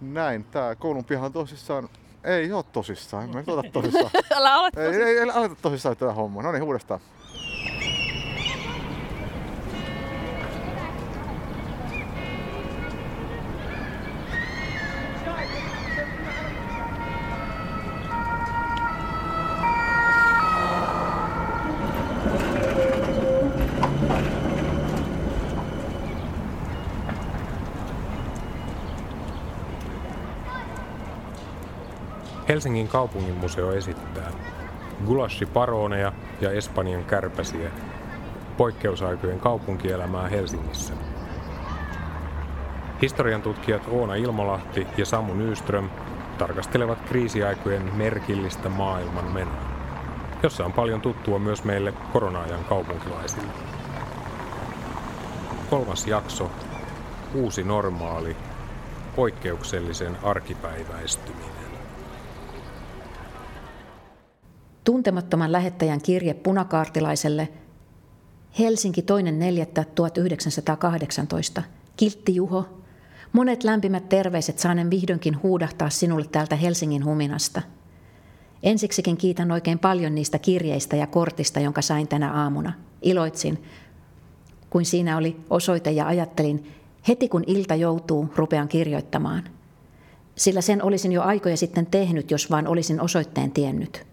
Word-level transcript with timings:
näin. 0.00 0.44
Tää 0.44 0.74
koulun 0.74 1.04
pihalla 1.04 1.26
on 1.26 1.32
tosissaan 1.32 1.88
ei 2.24 2.52
oo 2.52 2.62
tosissaan. 2.62 3.30
Mä 3.30 3.38
en 3.38 3.72
tosissaan. 3.72 4.10
älä 4.36 4.60
ole 4.60 4.70
tosissaan. 4.70 5.02
Ei, 5.02 5.08
ei, 5.08 5.18
ei, 5.18 5.22
älä 5.22 5.32
aleta 5.32 5.56
tosissaan 5.62 5.96
tätä 5.96 6.12
hommaa. 6.12 6.42
No 6.42 6.52
niin, 6.52 6.62
uudestaan. 6.62 7.00
Helsingin 32.50 32.88
kaupungin 32.88 33.34
museo 33.34 33.72
esittää 33.72 34.32
gulashiparoneja 35.06 36.12
ja 36.40 36.50
Espanjan 36.50 37.04
kärpäsiä, 37.04 37.70
poikkeusaikojen 38.56 39.40
kaupunkielämää 39.40 40.28
Helsingissä. 40.28 40.94
Historian 43.02 43.42
tutkijat 43.42 43.82
Oona 43.88 44.14
Ilmolahti 44.14 44.86
ja 44.96 45.06
Samu 45.06 45.34
Nyström 45.34 45.90
tarkastelevat 46.38 47.00
kriisiaikojen 47.00 47.94
merkillistä 47.94 48.68
maailman 48.68 49.32
menoa, 49.32 49.62
jossa 50.42 50.64
on 50.64 50.72
paljon 50.72 51.00
tuttua 51.00 51.38
myös 51.38 51.64
meille 51.64 51.92
korona-ajan 52.12 52.64
kaupunkilaisille. 52.64 53.52
Kolmas 55.70 56.06
jakso, 56.06 56.50
uusi 57.34 57.62
normaali, 57.62 58.36
poikkeuksellisen 59.16 60.16
arkipäiväistyminen. 60.22 61.69
Tuntemattoman 64.90 65.52
lähettäjän 65.52 66.00
kirje 66.00 66.34
punakaartilaiselle 66.34 67.48
Helsinki 68.58 69.00
2.4.1918. 71.56 71.62
Kiltti 71.96 72.34
Juho, 72.34 72.68
monet 73.32 73.64
lämpimät 73.64 74.08
terveiset 74.08 74.58
saanen 74.58 74.90
vihdoinkin 74.90 75.42
huudahtaa 75.42 75.90
sinulle 75.90 76.26
täältä 76.32 76.56
Helsingin 76.56 77.04
huminasta. 77.04 77.62
Ensiksikin 78.62 79.16
kiitän 79.16 79.52
oikein 79.52 79.78
paljon 79.78 80.14
niistä 80.14 80.38
kirjeistä 80.38 80.96
ja 80.96 81.06
kortista, 81.06 81.60
jonka 81.60 81.82
sain 81.82 82.08
tänä 82.08 82.32
aamuna. 82.32 82.72
Iloitsin, 83.02 83.62
kuin 84.70 84.84
siinä 84.84 85.16
oli 85.16 85.36
osoite 85.50 85.90
ja 85.90 86.06
ajattelin, 86.06 86.72
heti 87.08 87.28
kun 87.28 87.44
ilta 87.46 87.74
joutuu, 87.74 88.32
rupean 88.36 88.68
kirjoittamaan. 88.68 89.44
Sillä 90.36 90.60
sen 90.60 90.82
olisin 90.82 91.12
jo 91.12 91.22
aikoja 91.22 91.56
sitten 91.56 91.86
tehnyt, 91.86 92.30
jos 92.30 92.50
vaan 92.50 92.66
olisin 92.66 93.00
osoitteen 93.00 93.50
tiennyt. 93.50 94.09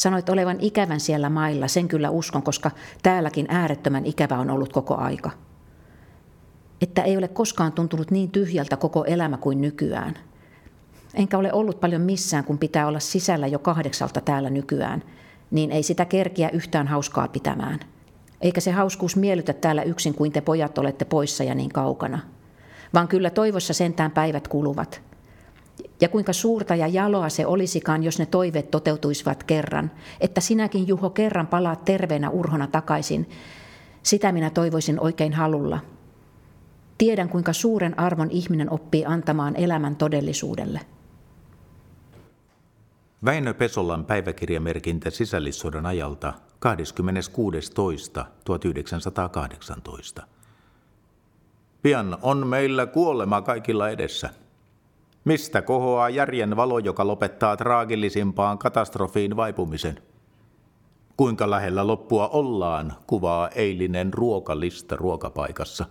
Sanoit 0.00 0.28
olevan 0.28 0.56
ikävän 0.60 1.00
siellä 1.00 1.30
mailla, 1.30 1.68
sen 1.68 1.88
kyllä 1.88 2.10
uskon, 2.10 2.42
koska 2.42 2.70
täälläkin 3.02 3.46
äärettömän 3.48 4.06
ikävä 4.06 4.38
on 4.38 4.50
ollut 4.50 4.72
koko 4.72 4.96
aika. 4.96 5.30
Että 6.80 7.02
ei 7.02 7.16
ole 7.16 7.28
koskaan 7.28 7.72
tuntunut 7.72 8.10
niin 8.10 8.30
tyhjältä 8.30 8.76
koko 8.76 9.04
elämä 9.04 9.36
kuin 9.36 9.60
nykyään. 9.60 10.18
Enkä 11.14 11.38
ole 11.38 11.52
ollut 11.52 11.80
paljon 11.80 12.02
missään, 12.02 12.44
kun 12.44 12.58
pitää 12.58 12.86
olla 12.86 13.00
sisällä 13.00 13.46
jo 13.46 13.58
kahdeksalta 13.58 14.20
täällä 14.20 14.50
nykyään, 14.50 15.02
niin 15.50 15.70
ei 15.70 15.82
sitä 15.82 16.04
kerkiä 16.04 16.50
yhtään 16.50 16.88
hauskaa 16.88 17.28
pitämään. 17.28 17.80
Eikä 18.40 18.60
se 18.60 18.70
hauskuus 18.70 19.16
miellytä 19.16 19.52
täällä 19.52 19.82
yksin, 19.82 20.14
kuin 20.14 20.32
te 20.32 20.40
pojat 20.40 20.78
olette 20.78 21.04
poissa 21.04 21.44
ja 21.44 21.54
niin 21.54 21.70
kaukana. 21.70 22.18
Vaan 22.94 23.08
kyllä 23.08 23.30
toivossa 23.30 23.74
sentään 23.74 24.10
päivät 24.10 24.48
kuluvat– 24.48 25.02
ja 26.00 26.08
kuinka 26.08 26.32
suurta 26.32 26.74
ja 26.74 26.86
jaloa 26.86 27.28
se 27.28 27.46
olisikaan, 27.46 28.02
jos 28.02 28.18
ne 28.18 28.26
toiveet 28.26 28.70
toteutuisivat 28.70 29.44
kerran, 29.44 29.90
että 30.20 30.40
sinäkin 30.40 30.88
Juho 30.88 31.10
kerran 31.10 31.46
palaat 31.46 31.84
terveenä 31.84 32.30
urhona 32.30 32.66
takaisin. 32.66 33.30
Sitä 34.02 34.32
minä 34.32 34.50
toivoisin 34.50 35.00
oikein 35.00 35.32
halulla. 35.32 35.80
Tiedän, 36.98 37.28
kuinka 37.28 37.52
suuren 37.52 37.98
arvon 37.98 38.30
ihminen 38.30 38.72
oppii 38.72 39.04
antamaan 39.04 39.56
elämän 39.56 39.96
todellisuudelle. 39.96 40.80
Väinö 43.24 43.54
Pesolan 43.54 44.04
päiväkirjamerkintä 44.04 45.10
sisällissodan 45.10 45.86
ajalta 45.86 46.32
26.2.1918. 50.20 50.22
Pian 51.82 52.18
on 52.22 52.46
meillä 52.46 52.86
kuolema 52.86 53.42
kaikilla 53.42 53.90
edessä. 53.90 54.30
Mistä 55.30 55.62
kohoaa 55.62 56.08
järjen 56.08 56.56
valo, 56.56 56.78
joka 56.78 57.06
lopettaa 57.06 57.56
traagillisimpaan 57.56 58.58
katastrofiin 58.58 59.36
vaipumisen? 59.36 60.02
Kuinka 61.16 61.50
lähellä 61.50 61.86
loppua 61.86 62.28
ollaan, 62.28 62.92
kuvaa 63.06 63.48
eilinen 63.48 64.14
ruokalista 64.14 64.96
ruokapaikassa. 64.96 65.86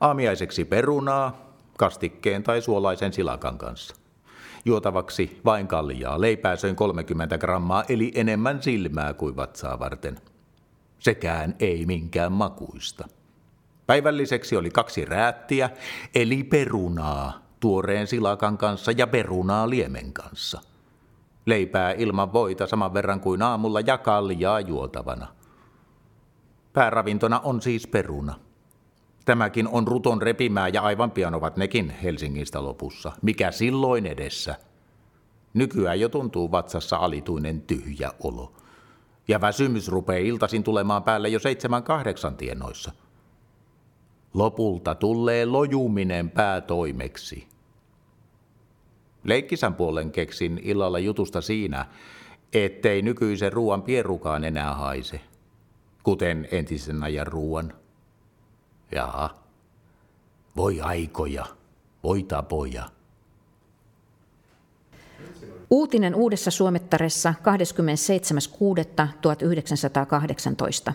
Aamiaiseksi 0.00 0.64
perunaa, 0.64 1.54
kastikkeen 1.78 2.42
tai 2.42 2.62
suolaisen 2.62 3.12
silakan 3.12 3.58
kanssa. 3.58 3.94
Juotavaksi 4.64 5.40
vain 5.44 5.66
kaljaa, 5.66 6.20
leipää 6.20 6.56
söin 6.56 6.76
30 6.76 7.38
grammaa, 7.38 7.84
eli 7.88 8.12
enemmän 8.14 8.62
silmää 8.62 9.14
kuin 9.14 9.36
vatsaa 9.36 9.78
varten. 9.78 10.18
Sekään 10.98 11.54
ei 11.60 11.86
minkään 11.86 12.32
makuista. 12.32 13.08
Päivälliseksi 13.86 14.56
oli 14.56 14.70
kaksi 14.70 15.04
räättiä, 15.04 15.70
eli 16.14 16.44
perunaa, 16.44 17.49
tuoreen 17.60 18.06
silakan 18.06 18.58
kanssa 18.58 18.92
ja 18.92 19.06
perunaa 19.06 19.70
liemen 19.70 20.12
kanssa. 20.12 20.60
Leipää 21.46 21.92
ilman 21.92 22.32
voita 22.32 22.66
saman 22.66 22.94
verran 22.94 23.20
kuin 23.20 23.42
aamulla 23.42 23.80
ja 23.80 23.98
kaljaa 23.98 24.60
juotavana. 24.60 25.26
Pääravintona 26.72 27.40
on 27.40 27.62
siis 27.62 27.86
peruna. 27.86 28.34
Tämäkin 29.24 29.68
on 29.68 29.88
ruton 29.88 30.22
repimää 30.22 30.68
ja 30.68 30.82
aivan 30.82 31.10
pian 31.10 31.34
ovat 31.34 31.56
nekin 31.56 31.90
Helsingistä 31.90 32.64
lopussa. 32.64 33.12
Mikä 33.22 33.50
silloin 33.50 34.06
edessä? 34.06 34.54
Nykyään 35.54 36.00
jo 36.00 36.08
tuntuu 36.08 36.50
vatsassa 36.50 36.96
alituinen 36.96 37.60
tyhjä 37.60 38.10
olo. 38.22 38.52
Ja 39.28 39.40
väsymys 39.40 39.88
rupeaa 39.88 40.18
iltaisin 40.18 40.62
tulemaan 40.62 41.02
päälle 41.02 41.28
jo 41.28 41.38
seitsemän 41.38 41.82
kahdeksan 41.82 42.36
tienoissa– 42.36 42.92
Lopulta 44.34 44.94
tulee 44.94 45.46
lojuminen 45.46 46.30
päätoimeksi. 46.30 47.48
Leikkisän 49.24 49.74
puolen 49.74 50.12
keksin 50.12 50.60
illalla 50.62 50.98
jutusta 50.98 51.40
siinä, 51.40 51.86
ettei 52.52 53.02
nykyisen 53.02 53.52
ruoan 53.52 53.82
pierukaan 53.82 54.44
enää 54.44 54.74
haise, 54.74 55.20
kuten 56.02 56.48
entisen 56.52 57.02
ajan 57.02 57.26
ruoan. 57.26 57.72
Jaha, 58.92 59.30
voi 60.56 60.80
aikoja, 60.80 61.46
voi 62.02 62.22
tapoja. 62.22 62.84
Uutinen 65.70 66.14
Uudessa 66.14 66.50
Suomettaressa 66.50 67.34
27.6.1918. 70.88 70.92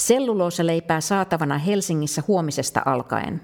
Selluloosaleipää 0.00 1.00
saatavana 1.00 1.58
Helsingissä 1.58 2.22
huomisesta 2.28 2.82
alkaen. 2.84 3.40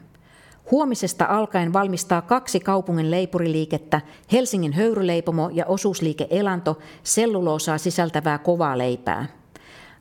Huomisesta 0.71 1.25
alkaen 1.29 1.73
valmistaa 1.73 2.23
kaksi 2.23 2.61
kaupungin 2.61 3.11
leipuriliikettä, 3.11 4.01
Helsingin 4.33 4.73
höyryleipomo 4.73 5.51
ja 5.53 5.67
osuusliike 5.67 6.27
Elanto, 6.31 6.79
selluloosaa 7.03 7.79
sisältävää 7.79 8.39
kovaa 8.39 8.79
leipää. 8.79 9.27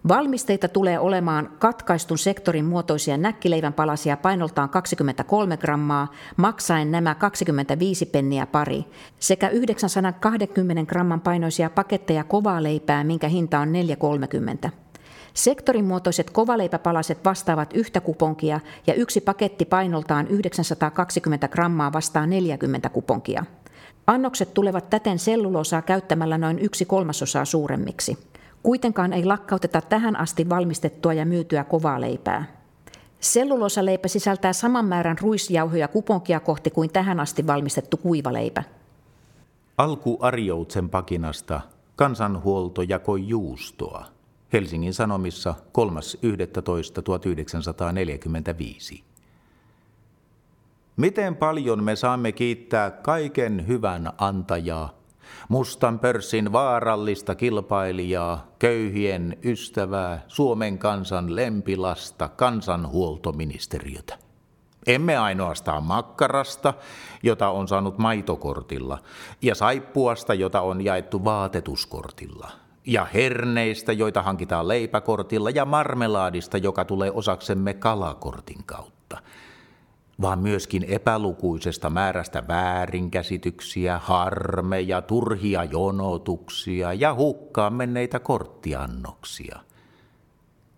Valmisteita 0.07 0.67
tulee 0.67 0.99
olemaan 0.99 1.49
katkaistun 1.59 2.17
sektorin 2.17 2.66
muotoisia 2.66 3.17
näkkileivän 3.17 3.73
palasia 3.73 4.17
painoltaan 4.17 4.69
23 4.69 5.57
grammaa, 5.57 6.11
maksaen 6.37 6.91
nämä 6.91 7.16
25 7.16 8.05
penniä 8.05 8.46
pari, 8.46 8.85
sekä 9.19 9.49
920 9.49 10.90
gramman 10.90 11.22
painoisia 11.22 11.69
paketteja 11.69 12.23
kovaa 12.23 12.63
leipää, 12.63 13.03
minkä 13.03 13.28
hinta 13.28 13.59
on 13.59 13.73
4,30. 14.66 14.84
Sektorimuotoiset 15.35 16.29
kovaleipäpalaset 16.29 17.26
vastaavat 17.26 17.73
yhtä 17.73 18.02
kuponkia 18.02 18.59
ja 18.87 18.93
yksi 18.93 19.22
paketti 19.22 19.66
painoltaan 19.66 20.28
920 20.28 21.47
grammaa 21.47 21.93
vastaa 21.93 22.26
40 22.28 22.90
kuponkia. 22.90 23.46
Annokset 24.08 24.53
tulevat 24.53 24.90
täten 24.90 25.20
selluloosaa 25.20 25.82
käyttämällä 25.82 26.37
noin 26.37 26.59
yksi 26.59 26.85
kolmasosaa 26.85 27.46
suuremmiksi. 27.46 28.17
Kuitenkaan 28.64 29.14
ei 29.14 29.26
lakkauteta 29.26 29.82
tähän 29.82 30.16
asti 30.16 30.49
valmistettua 30.49 31.14
ja 31.14 31.26
myytyä 31.26 31.64
kovaa 31.64 32.02
leipää. 32.02 32.46
Selluloosaleipä 33.20 34.08
sisältää 34.08 34.53
saman 34.53 34.85
määrän 34.85 35.17
ruisjauhoja 35.22 35.87
kuponkia 35.87 36.40
kohti 36.40 36.70
kuin 36.70 36.90
tähän 36.90 37.20
asti 37.20 37.47
valmistettu 37.47 37.97
kuivaleipä. 37.97 38.64
Alku 39.78 40.17
Arjoutsen 40.22 40.90
pakinasta 40.90 41.61
kansanhuolto 41.96 42.82
jakoi 42.82 43.28
juustoa. 43.28 44.16
Helsingin 44.53 44.94
Sanomissa 44.94 45.56
3.11.1945. 48.96 49.02
Miten 50.97 51.36
paljon 51.36 51.84
me 51.84 51.96
saamme 51.96 52.32
kiittää 52.32 52.92
kaiken 52.92 53.68
hyvän 53.68 54.14
antajaa, 54.18 54.94
mustan 55.50 56.00
pörssin 56.00 56.52
vaarallista 56.52 57.36
kilpailijaa, 57.36 58.47
köyhien 58.59 59.38
ystävää, 59.44 60.24
Suomen 60.28 60.78
kansan 60.78 61.36
lempilasta, 61.36 62.28
kansanhuoltoministeriötä. 62.28 64.18
Emme 64.88 65.18
ainoastaan 65.18 65.84
makkarasta, 65.84 66.74
jota 67.24 67.50
on 67.50 67.68
saanut 67.68 67.97
maitokortilla, 67.97 68.97
ja 69.42 69.56
saippuasta, 69.56 70.34
jota 70.34 70.62
on 70.62 70.86
jaettu 70.86 71.26
vaatetuskortilla– 71.26 72.52
ja 72.85 73.08
herneistä, 73.14 73.93
joita 73.93 74.22
hankitaan 74.22 74.67
leipäkortilla, 74.67 75.49
ja 75.49 75.66
marmelaadista, 75.66 76.58
joka 76.58 76.85
tulee 76.85 77.11
osaksemme 77.11 77.73
kalakortin 77.73 78.64
kautta– 78.66 79.17
vaan 80.22 80.40
myöskin 80.40 80.84
epälukuisesta 80.84 81.90
määrästä 81.90 82.43
väärinkäsityksiä, 82.47 83.97
harmeja, 83.97 85.02
turhia 85.02 85.64
jonotuksia 85.64 86.93
ja 86.93 87.14
hukkaan 87.14 87.73
menneitä 87.73 88.20
korttiannoksia. 88.20 89.59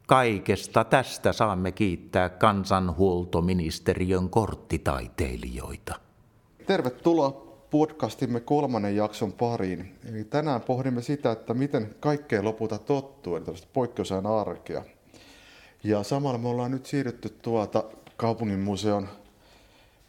Kaikesta 0.07 0.83
tästä 0.83 1.33
saamme 1.33 1.71
kiittää 1.71 2.29
kansanhuoltoministeriön 2.29 4.29
korttitaiteilijoita. 4.29 5.95
Tervetuloa 6.67 7.46
podcastimme 7.71 8.39
kolmannen 8.39 8.95
jakson 8.95 9.33
pariin. 9.33 9.95
Eli 10.09 10.23
tänään 10.23 10.61
pohdimme 10.61 11.01
sitä, 11.01 11.31
että 11.31 11.53
miten 11.53 11.95
kaikkeen 11.99 12.45
lopulta 12.45 12.77
tottuu, 12.77 13.35
eli 13.35 13.45
tällaista 13.45 13.67
poikkeusajan 13.73 14.25
arkea. 14.25 14.83
Ja 15.83 16.03
samalla 16.03 16.37
me 16.37 16.47
ollaan 16.47 16.71
nyt 16.71 16.85
siirrytty 16.85 17.29
tuota 17.29 17.83
kaupungin 18.17 18.59
museon 18.59 19.09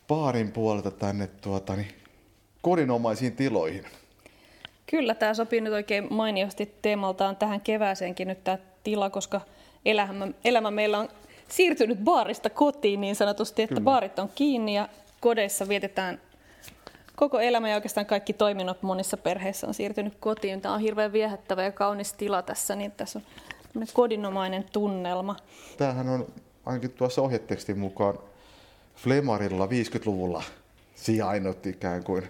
baarin 0.09 0.53
puolelta 0.53 0.91
tänne 0.91 1.27
tuota, 1.27 1.77
niin, 1.77 1.89
kodinomaisiin 2.63 3.37
tiloihin. 3.37 3.85
Kyllä, 4.87 5.15
tämä 5.15 5.35
sopii 5.35 5.61
nyt 5.61 5.73
oikein 5.73 6.07
mainiosti 6.11 6.75
teemaltaan 6.83 7.37
tähän 7.37 7.61
kevääseenkin 7.61 8.29
nyt 8.29 8.45
tämä 8.45 8.59
tila, 8.85 9.11
koska 9.11 9.41
elämä, 9.85 10.29
elämä 10.45 10.71
meillä 10.71 10.99
on 10.99 11.09
siirtynyt 11.49 11.99
baarista 11.99 12.51
kotiin 12.51 13.01
niin 13.01 13.17
sanotusti, 13.17 13.63
että 13.63 13.75
Kyllä. 13.75 13.85
baarit 13.85 14.19
on 14.19 14.31
kiinni 14.35 14.75
ja 14.75 14.89
kodeissa 15.21 15.69
vietetään 15.69 16.21
koko 17.19 17.41
elämä 17.41 17.69
ja 17.69 17.75
oikeastaan 17.75 18.07
kaikki 18.07 18.33
toiminnot 18.33 18.83
monissa 18.83 19.17
perheissä 19.17 19.67
on 19.67 19.75
siirtynyt 19.75 20.15
kotiin. 20.21 20.61
Tämä 20.61 20.75
on 20.75 20.81
hirveän 20.81 21.13
viehättävä 21.13 21.63
ja 21.63 21.73
kaunis 21.73 22.13
tila 22.13 22.43
tässä, 22.43 22.77
niin 22.77 22.93
tässä 22.93 23.21
on 23.77 23.87
kodinomainen 23.93 24.65
tunnelma. 24.73 25.37
Tämähän 25.77 26.09
on 26.09 26.27
ainakin 26.67 26.91
tuossa 26.91 27.23
ohjetekstin 27.23 27.79
mukaan 27.79 28.19
Flemarilla 28.97 29.67
50-luvulla 29.67 30.43
sijainnut 30.95 31.67
ikään 31.67 32.05
kuin 32.05 32.23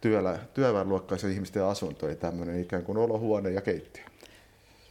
työllä, 0.00 0.38
työväenluokkaisen 0.54 1.32
ihmisten 1.32 1.64
asunto, 1.64 2.08
eli 2.08 2.16
tämmöinen 2.16 2.60
ikään 2.60 2.82
kuin 2.82 2.98
olohuone 2.98 3.50
ja 3.50 3.60
keittiö. 3.60 4.04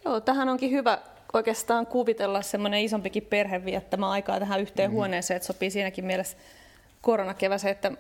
Joo, 0.06 0.21
tähän 0.21 0.49
onkin 0.49 0.71
hyvä 0.71 0.97
oikeastaan 1.33 1.88
kuvitella 1.88 2.41
semmoinen 2.41 2.81
isompikin 2.81 3.25
perhe 3.29 3.65
viettämä 3.65 4.09
aikaa 4.09 4.39
tähän 4.39 4.61
yhteen 4.61 4.91
mm. 4.91 4.94
huoneeseen, 4.94 5.35
että 5.35 5.47
sopii 5.47 5.71
siinäkin 5.71 6.06
mielessä 6.06 6.38
koronakeväse, 7.03 7.69
että 7.69 7.91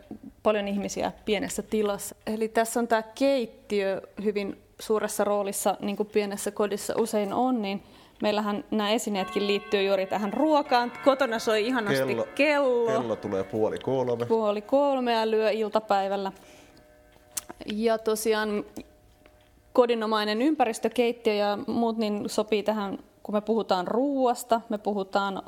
paljon 0.43 0.67
ihmisiä 0.67 1.11
pienessä 1.25 1.61
tilassa. 1.61 2.15
Eli 2.27 2.47
tässä 2.47 2.79
on 2.79 2.87
tämä 2.87 3.03
keittiö 3.03 4.01
hyvin 4.23 4.61
suuressa 4.79 5.23
roolissa, 5.23 5.77
niin 5.79 5.97
kuin 5.97 6.09
pienessä 6.09 6.51
kodissa 6.51 6.93
usein 6.97 7.33
on, 7.33 7.61
niin 7.61 7.83
meillähän 8.21 8.63
nämä 8.71 8.91
esineetkin 8.91 9.47
liittyy 9.47 9.83
juuri 9.83 10.05
tähän 10.05 10.33
ruokaan. 10.33 10.91
Kotona 11.05 11.39
soi 11.39 11.67
ihanasti 11.67 12.05
kello. 12.05 12.27
Kello, 12.35 12.87
kello 12.87 13.15
tulee 13.15 13.43
puoli 13.43 13.77
kolme. 13.77 14.25
Puoli 14.25 14.61
kolme 14.61 15.13
ja 15.13 15.31
lyö 15.31 15.51
iltapäivällä. 15.51 16.31
Ja 17.73 17.97
tosiaan 17.97 18.65
kodinomainen 19.73 20.41
ympäristökeittiö 20.41 21.33
ja 21.33 21.57
muut 21.67 21.97
niin 21.97 22.29
sopii 22.29 22.63
tähän, 22.63 22.99
kun 23.23 23.35
me 23.35 23.41
puhutaan 23.41 23.87
ruuasta, 23.87 24.61
me 24.69 24.77
puhutaan 24.77 25.41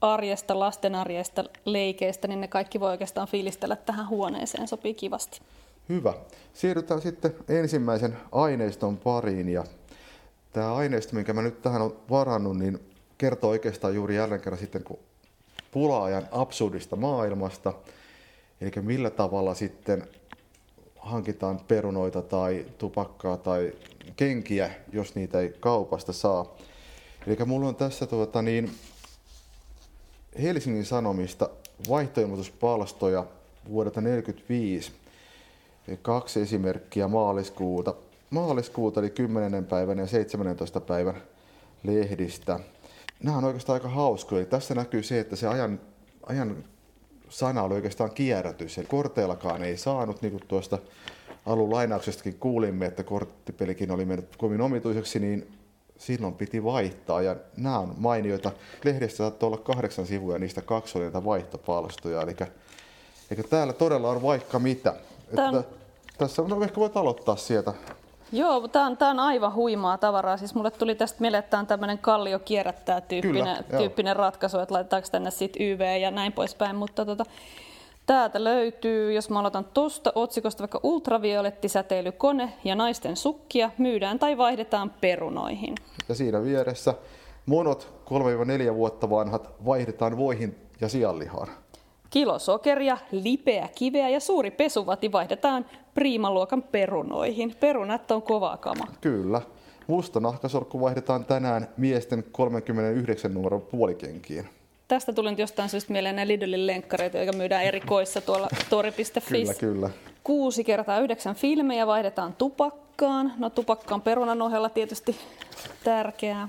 arjesta, 0.00 0.58
lasten 0.58 0.94
arjesta, 0.94 1.44
leikeistä, 1.64 2.28
niin 2.28 2.40
ne 2.40 2.48
kaikki 2.48 2.80
voi 2.80 2.90
oikeastaan 2.90 3.28
fiilistellä 3.28 3.76
tähän 3.76 4.08
huoneeseen, 4.08 4.68
sopii 4.68 4.94
kivasti. 4.94 5.40
Hyvä. 5.88 6.14
Siirrytään 6.54 7.00
sitten 7.02 7.34
ensimmäisen 7.48 8.16
aineiston 8.32 8.96
pariin 8.96 9.48
ja 9.48 9.64
tämä 10.52 10.74
aineisto, 10.74 11.16
minkä 11.16 11.32
mä 11.32 11.42
nyt 11.42 11.62
tähän 11.62 11.82
olen 11.82 11.96
varannut, 12.10 12.58
niin 12.58 12.80
kertoo 13.18 13.50
oikeastaan 13.50 13.94
juuri 13.94 14.16
jälleen 14.16 14.40
kerran 14.40 14.60
sitten 14.60 14.84
kun 14.84 14.98
pulaajan 15.70 16.28
absurdista 16.30 16.96
maailmasta, 16.96 17.72
eli 18.60 18.70
millä 18.80 19.10
tavalla 19.10 19.54
sitten 19.54 20.08
hankitaan 20.98 21.60
perunoita 21.68 22.22
tai 22.22 22.66
tupakkaa 22.78 23.36
tai 23.36 23.72
kenkiä, 24.16 24.70
jos 24.92 25.14
niitä 25.14 25.40
ei 25.40 25.54
kaupasta 25.60 26.12
saa. 26.12 26.56
Eli 27.26 27.36
mulla 27.46 27.68
on 27.68 27.76
tässä 27.76 28.06
tuota, 28.06 28.42
niin, 28.42 28.70
Helsingin 30.42 30.84
Sanomista 30.84 31.50
vaihtoilmoituspalstoja 31.88 33.26
vuodelta 33.68 34.00
1945. 34.00 34.92
Kaksi 36.02 36.40
esimerkkiä 36.40 37.08
maaliskuuta 37.08 37.94
maaliskuuta, 38.30 39.00
eli 39.00 39.10
10. 39.10 39.64
päivän 39.64 39.98
ja 39.98 40.06
17. 40.06 40.80
päivän 40.80 41.22
lehdistä. 41.82 42.60
Nämä 43.22 43.36
on 43.36 43.44
oikeastaan 43.44 43.74
aika 43.74 43.88
hauskoja. 43.88 44.44
Tässä 44.44 44.74
näkyy 44.74 45.02
se, 45.02 45.20
että 45.20 45.36
se 45.36 45.48
ajan, 45.48 45.80
ajan 46.26 46.64
sana 47.28 47.62
oli 47.62 47.74
oikeastaan 47.74 48.10
kierrätys. 48.10 48.78
Eli 48.78 48.86
korteillakaan 48.86 49.62
ei 49.62 49.76
saanut, 49.76 50.22
niin 50.22 50.30
kuin 50.30 50.42
tuosta 50.48 50.78
alun 51.46 51.70
lainauksestakin 51.70 52.38
kuulimme, 52.38 52.86
että 52.86 53.02
korttipelikin 53.02 53.90
oli 53.90 54.04
mennyt 54.04 54.36
kovin 54.36 54.60
omituiseksi, 54.60 55.20
niin 55.20 55.48
silloin 56.00 56.34
piti 56.34 56.64
vaihtaa. 56.64 57.22
Ja 57.22 57.36
nämä 57.56 57.78
on 57.78 57.94
mainioita. 57.96 58.52
Lehdestä 58.84 59.16
saattoi 59.16 59.46
olla 59.46 59.56
kahdeksan 59.56 60.06
sivua 60.06 60.32
ja 60.32 60.38
niistä 60.38 60.62
kaksi 60.62 60.98
oli 60.98 61.04
näitä 61.04 61.24
vaihtopalstoja. 61.24 62.22
Eli, 62.22 62.36
eli 63.30 63.42
täällä 63.42 63.72
todella 63.72 64.10
on 64.10 64.22
vaikka 64.22 64.58
mitä. 64.58 64.94
Tämän... 65.36 65.54
Että, 65.54 65.76
tässä 66.18 66.42
on, 66.42 66.50
no, 66.50 66.62
ehkä 66.62 66.76
voit 66.76 66.96
aloittaa 66.96 67.36
sieltä 67.36 67.74
Joo, 68.32 68.68
tämä 68.68 68.86
on, 68.86 68.96
on 69.00 69.20
aivan 69.20 69.54
huimaa 69.54 69.98
tavaraa. 69.98 70.36
Siis 70.36 70.54
mulle 70.54 70.70
tuli 70.70 70.94
tästä 70.94 71.20
mieleen, 71.20 71.38
että 71.38 71.50
tämä 71.50 71.60
on 71.60 71.66
tämmöinen 71.66 71.98
kallio 71.98 72.38
kierrättää 72.38 73.00
tyyppinen, 73.00 73.64
Kyllä, 73.64 73.78
tyyppinen 73.80 74.16
ratkaisu, 74.16 74.58
että 74.58 74.74
laitetaanko 74.74 75.08
tänne 75.12 75.30
sitten 75.30 75.62
YV 75.62 76.00
ja 76.00 76.10
näin 76.10 76.32
poispäin. 76.32 76.76
Mutta 76.76 77.06
tota, 77.06 77.24
täältä 78.10 78.44
löytyy, 78.44 79.12
jos 79.12 79.30
mä 79.30 79.40
aloitan 79.40 79.64
tuosta 79.64 80.12
otsikosta 80.14 80.62
vaikka 80.62 80.80
ultraviolettisäteilykone 80.82 82.52
ja 82.64 82.74
naisten 82.74 83.16
sukkia 83.16 83.70
myydään 83.78 84.18
tai 84.18 84.38
vaihdetaan 84.38 84.90
perunoihin. 85.00 85.74
Ja 86.08 86.14
siinä 86.14 86.42
vieressä 86.42 86.94
monot 87.46 87.92
3-4 88.70 88.74
vuotta 88.74 89.10
vanhat 89.10 89.50
vaihdetaan 89.64 90.16
voihin 90.16 90.56
ja 90.80 90.88
sianlihaan. 90.88 91.48
Kilo 92.10 92.38
sokeria, 92.38 92.98
lipeä 93.12 93.68
kiveä 93.74 94.08
ja 94.08 94.20
suuri 94.20 94.50
pesuvati 94.50 95.12
vaihdetaan 95.12 95.66
priimaluokan 95.94 96.62
perunoihin. 96.62 97.54
Perunat 97.60 98.10
on 98.10 98.22
kovaa 98.22 98.56
kama. 98.56 98.84
Kyllä. 99.00 99.40
Musta 99.86 100.20
nahkasorkku 100.20 100.80
vaihdetaan 100.80 101.24
tänään 101.24 101.68
miesten 101.76 102.24
39 102.32 103.34
numeron 103.34 103.62
puolikenkiin. 103.62 104.59
Tästä 104.90 105.12
tuli 105.12 105.30
nyt 105.30 105.38
jostain 105.38 105.68
syystä 105.68 105.92
mieleen 105.92 106.16
nämä 106.16 106.26
Lidlin 106.28 106.66
lenkkareita, 106.66 107.18
jotka 107.18 107.36
myydään 107.36 107.64
eri 107.64 107.80
koissa 107.80 108.20
tuolla 108.20 108.48
tori.fi. 108.70 109.38
kyllä, 109.38 109.54
kyllä. 109.54 109.90
Kuusi 110.24 110.64
kertaa 110.64 111.00
yhdeksän 111.00 111.34
filmejä 111.34 111.86
vaihdetaan 111.86 112.32
tupakkaan. 112.32 113.32
No 113.38 113.50
tupakkaan 113.50 114.02
perunan 114.02 114.42
ohella 114.42 114.68
tietysti 114.68 115.16
tärkeää. 115.84 116.48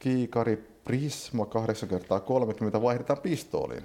Kiikari 0.00 0.64
Prisma 0.84 1.46
8 1.46 1.88
kertaa 1.88 2.20
30 2.20 2.82
vaihdetaan 2.82 3.18
pistooliin. 3.22 3.84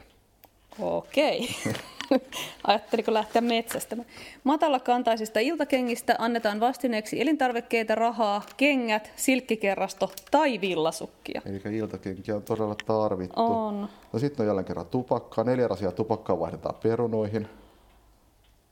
Okei. 0.79 1.49
Ajatteliko 2.67 3.13
lähteä 3.13 3.41
metsästä? 3.41 3.97
Matalakantaisista 4.43 5.39
iltakengistä 5.39 6.15
annetaan 6.19 6.59
vastineeksi 6.59 7.21
elintarvikkeita, 7.21 7.95
rahaa, 7.95 8.41
kengät, 8.57 9.11
silkkikerrasto 9.15 10.11
tai 10.31 10.61
villasukkia. 10.61 11.41
Eli 11.45 11.77
iltakenkiä 11.77 12.35
on 12.35 12.43
todella 12.43 12.75
tarvittu. 12.85 13.41
On. 13.41 13.89
No 14.13 14.19
sitten 14.19 14.43
on 14.43 14.47
jälleen 14.47 14.65
kerran 14.65 14.85
tupakkaa. 14.85 15.43
Neljä 15.43 15.67
rasia 15.67 15.91
tupakkaa 15.91 16.39
vaihdetaan 16.39 16.75
perunoihin. 16.83 17.47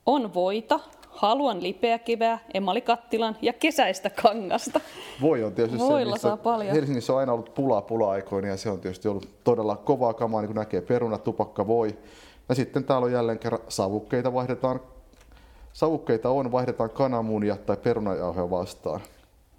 On 0.06 0.34
voita, 0.34 0.80
haluan 1.08 1.62
lipeäkiveä, 1.62 2.38
emalikattilan 2.54 3.36
ja 3.42 3.52
kesäistä 3.52 4.10
kangasta. 4.10 4.80
Voi 5.20 5.44
on 5.44 5.52
tietysti 5.52 5.78
Voilla 5.78 6.16
se, 6.16 6.20
saa 6.20 6.36
paljon. 6.36 6.74
Helsingissä 6.74 7.12
on 7.12 7.18
aina 7.18 7.32
ollut 7.32 7.54
pulaa 7.54 7.82
pula-aikoina 7.82 8.48
ja 8.48 8.56
se 8.56 8.70
on 8.70 8.80
tietysti 8.80 9.08
ollut 9.08 9.28
todella 9.44 9.76
kovaa 9.76 10.14
kamaa, 10.14 10.40
niin 10.40 10.48
kuin 10.48 10.56
näkee 10.56 10.80
peruna, 10.80 11.18
tupakka, 11.18 11.66
voi. 11.66 11.96
Ja 12.48 12.54
sitten 12.54 12.84
täällä 12.84 13.04
on 13.04 13.12
jälleen 13.12 13.38
kerran 13.38 13.62
savukkeita 13.68 14.32
vaihdetaan. 14.32 14.80
Savukkeita 15.72 16.30
on, 16.30 16.52
vaihdetaan 16.52 16.90
kananmunia 16.90 17.56
tai 17.56 17.76
perunajauhoja 17.76 18.50
vastaan. 18.50 19.00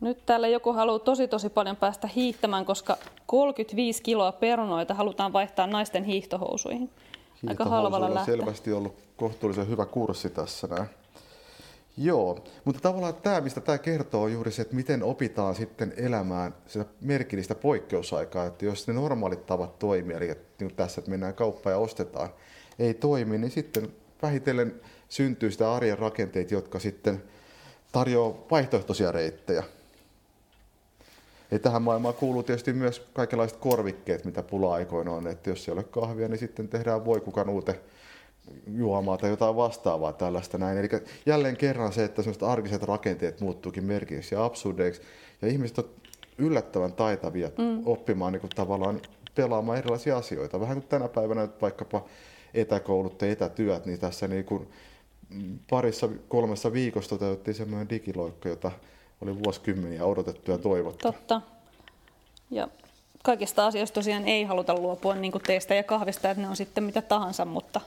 Nyt 0.01 0.25
täällä 0.25 0.47
joku 0.47 0.73
haluaa 0.73 0.99
tosi 0.99 1.27
tosi 1.27 1.49
paljon 1.49 1.75
päästä 1.75 2.07
hiihtämään, 2.07 2.65
koska 2.65 2.97
35 3.25 4.03
kiloa 4.03 4.31
perunoita 4.31 4.93
halutaan 4.93 5.33
vaihtaa 5.33 5.67
naisten 5.67 6.03
hiihtohousuihin. 6.03 6.89
aika 7.47 7.65
halvalla 7.65 8.13
lähteä. 8.13 8.35
selvästi 8.35 8.73
ollut 8.73 8.95
kohtuullisen 9.17 9.67
hyvä 9.67 9.85
kurssi 9.85 10.29
tässä 10.29 10.67
näin. 10.67 10.89
Joo, 11.97 12.39
mutta 12.65 12.81
tavallaan 12.81 13.15
tämä, 13.15 13.41
mistä 13.41 13.61
tämä 13.61 13.77
kertoo, 13.77 14.23
on 14.23 14.33
juuri 14.33 14.51
se, 14.51 14.61
että 14.61 14.75
miten 14.75 15.03
opitaan 15.03 15.55
sitten 15.55 15.93
elämään 15.97 16.55
sitä 16.67 16.85
merkillistä 17.01 17.55
poikkeusaikaa. 17.55 18.45
Että 18.45 18.65
jos 18.65 18.87
ne 18.87 18.93
normaalit 18.93 19.45
tavat 19.45 19.79
toimii, 19.79 20.15
eli 20.15 20.31
niin 20.59 20.75
tässä, 20.75 21.01
että 21.01 21.11
mennään 21.11 21.33
kauppaan 21.33 21.73
ja 21.73 21.79
ostetaan, 21.79 22.29
ei 22.79 22.93
toimi, 22.93 23.37
niin 23.37 23.51
sitten 23.51 23.93
vähitellen 24.21 24.81
syntyy 25.09 25.51
sitä 25.51 25.73
arjen 25.73 25.99
rakenteita, 25.99 26.53
jotka 26.53 26.79
sitten 26.79 27.23
tarjoaa 27.91 28.33
vaihtoehtoisia 28.51 29.11
reittejä. 29.11 29.63
Ja 31.51 31.59
tähän 31.59 31.81
maailmaan 31.81 32.13
kuuluu 32.13 32.43
tietysti 32.43 32.73
myös 32.73 32.99
kaikenlaiset 33.13 33.57
korvikkeet, 33.57 34.25
mitä 34.25 34.43
pula-aikoina 34.43 35.11
on. 35.11 35.27
Että 35.27 35.49
jos 35.49 35.67
ei 35.67 35.73
ole 35.73 35.83
kahvia, 35.83 36.27
niin 36.27 36.39
sitten 36.39 36.67
tehdään 36.67 37.05
voikukanuute 37.05 37.79
juomaa 38.67 39.17
tai 39.17 39.29
jotain 39.29 39.55
vastaavaa 39.55 40.13
tällaista 40.13 40.57
näin. 40.57 40.77
Eli 40.77 40.89
jälleen 41.25 41.57
kerran 41.57 41.93
se, 41.93 42.03
että 42.03 42.21
sellaiset 42.21 42.43
arkiset 42.43 42.83
rakenteet 42.83 43.41
muuttuukin 43.41 43.83
merkiksi 43.83 44.35
ja 44.35 44.45
absurdeiksi. 44.45 45.01
Ja 45.41 45.47
ihmiset 45.47 45.77
on 45.77 45.89
yllättävän 46.37 46.93
taitavia 46.93 47.49
mm. 47.57 47.81
oppimaan 47.85 48.33
niin 48.33 48.41
kuin 48.41 48.51
tavallaan 48.55 49.01
pelaamaan 49.35 49.77
erilaisia 49.77 50.17
asioita. 50.17 50.59
Vähän 50.59 50.77
kuin 50.77 50.89
tänä 50.89 51.07
päivänä 51.07 51.47
vaikkapa 51.61 52.05
etäkoulut 52.55 53.21
ja 53.21 53.31
etätyöt, 53.31 53.85
niin 53.85 53.99
tässä 53.99 54.27
niin 54.27 54.45
kuin 54.45 54.67
parissa 55.69 56.09
kolmessa 56.27 56.73
viikossa 56.73 57.09
toteutettiin 57.09 57.55
semmoinen 57.55 57.89
digiloikka, 57.89 58.49
jota 58.49 58.71
oli 59.21 59.43
vuosikymmeniä 59.43 60.05
odotettu 60.05 60.51
ja 60.51 60.57
toivottu. 60.57 61.11
Totta. 61.11 61.41
Ja 62.51 62.67
kaikista 63.23 63.65
asioista 63.65 63.95
tosiaan 63.95 64.27
ei 64.27 64.43
haluta 64.43 64.73
luopua 64.73 65.15
niin 65.15 65.31
kuin 65.31 65.41
teestä 65.41 65.75
ja 65.75 65.83
kahvista, 65.83 66.29
että 66.29 66.41
ne 66.41 66.49
on 66.49 66.55
sitten 66.55 66.83
mitä 66.83 67.01
tahansa, 67.01 67.45
mutta 67.45 67.81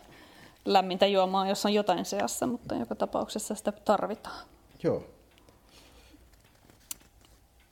lämmintä 0.64 1.06
juomaa, 1.06 1.48
jos 1.48 1.66
on 1.66 1.74
jotain 1.74 2.04
seassa, 2.04 2.46
mutta 2.46 2.74
joka 2.74 2.94
tapauksessa 2.94 3.54
sitä 3.54 3.72
tarvitaan. 3.72 4.46
Joo. 4.82 5.04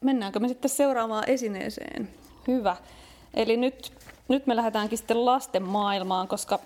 Mennäänkö 0.00 0.40
me 0.40 0.48
sitten 0.48 0.70
seuraavaan 0.70 1.24
esineeseen? 1.26 2.08
Hyvä. 2.48 2.76
Eli 3.34 3.56
nyt, 3.56 3.92
nyt 4.28 4.46
me 4.46 4.56
lähdetäänkin 4.56 4.98
sitten 4.98 5.24
lasten 5.24 5.62
maailmaan, 5.62 6.28
koska 6.28 6.60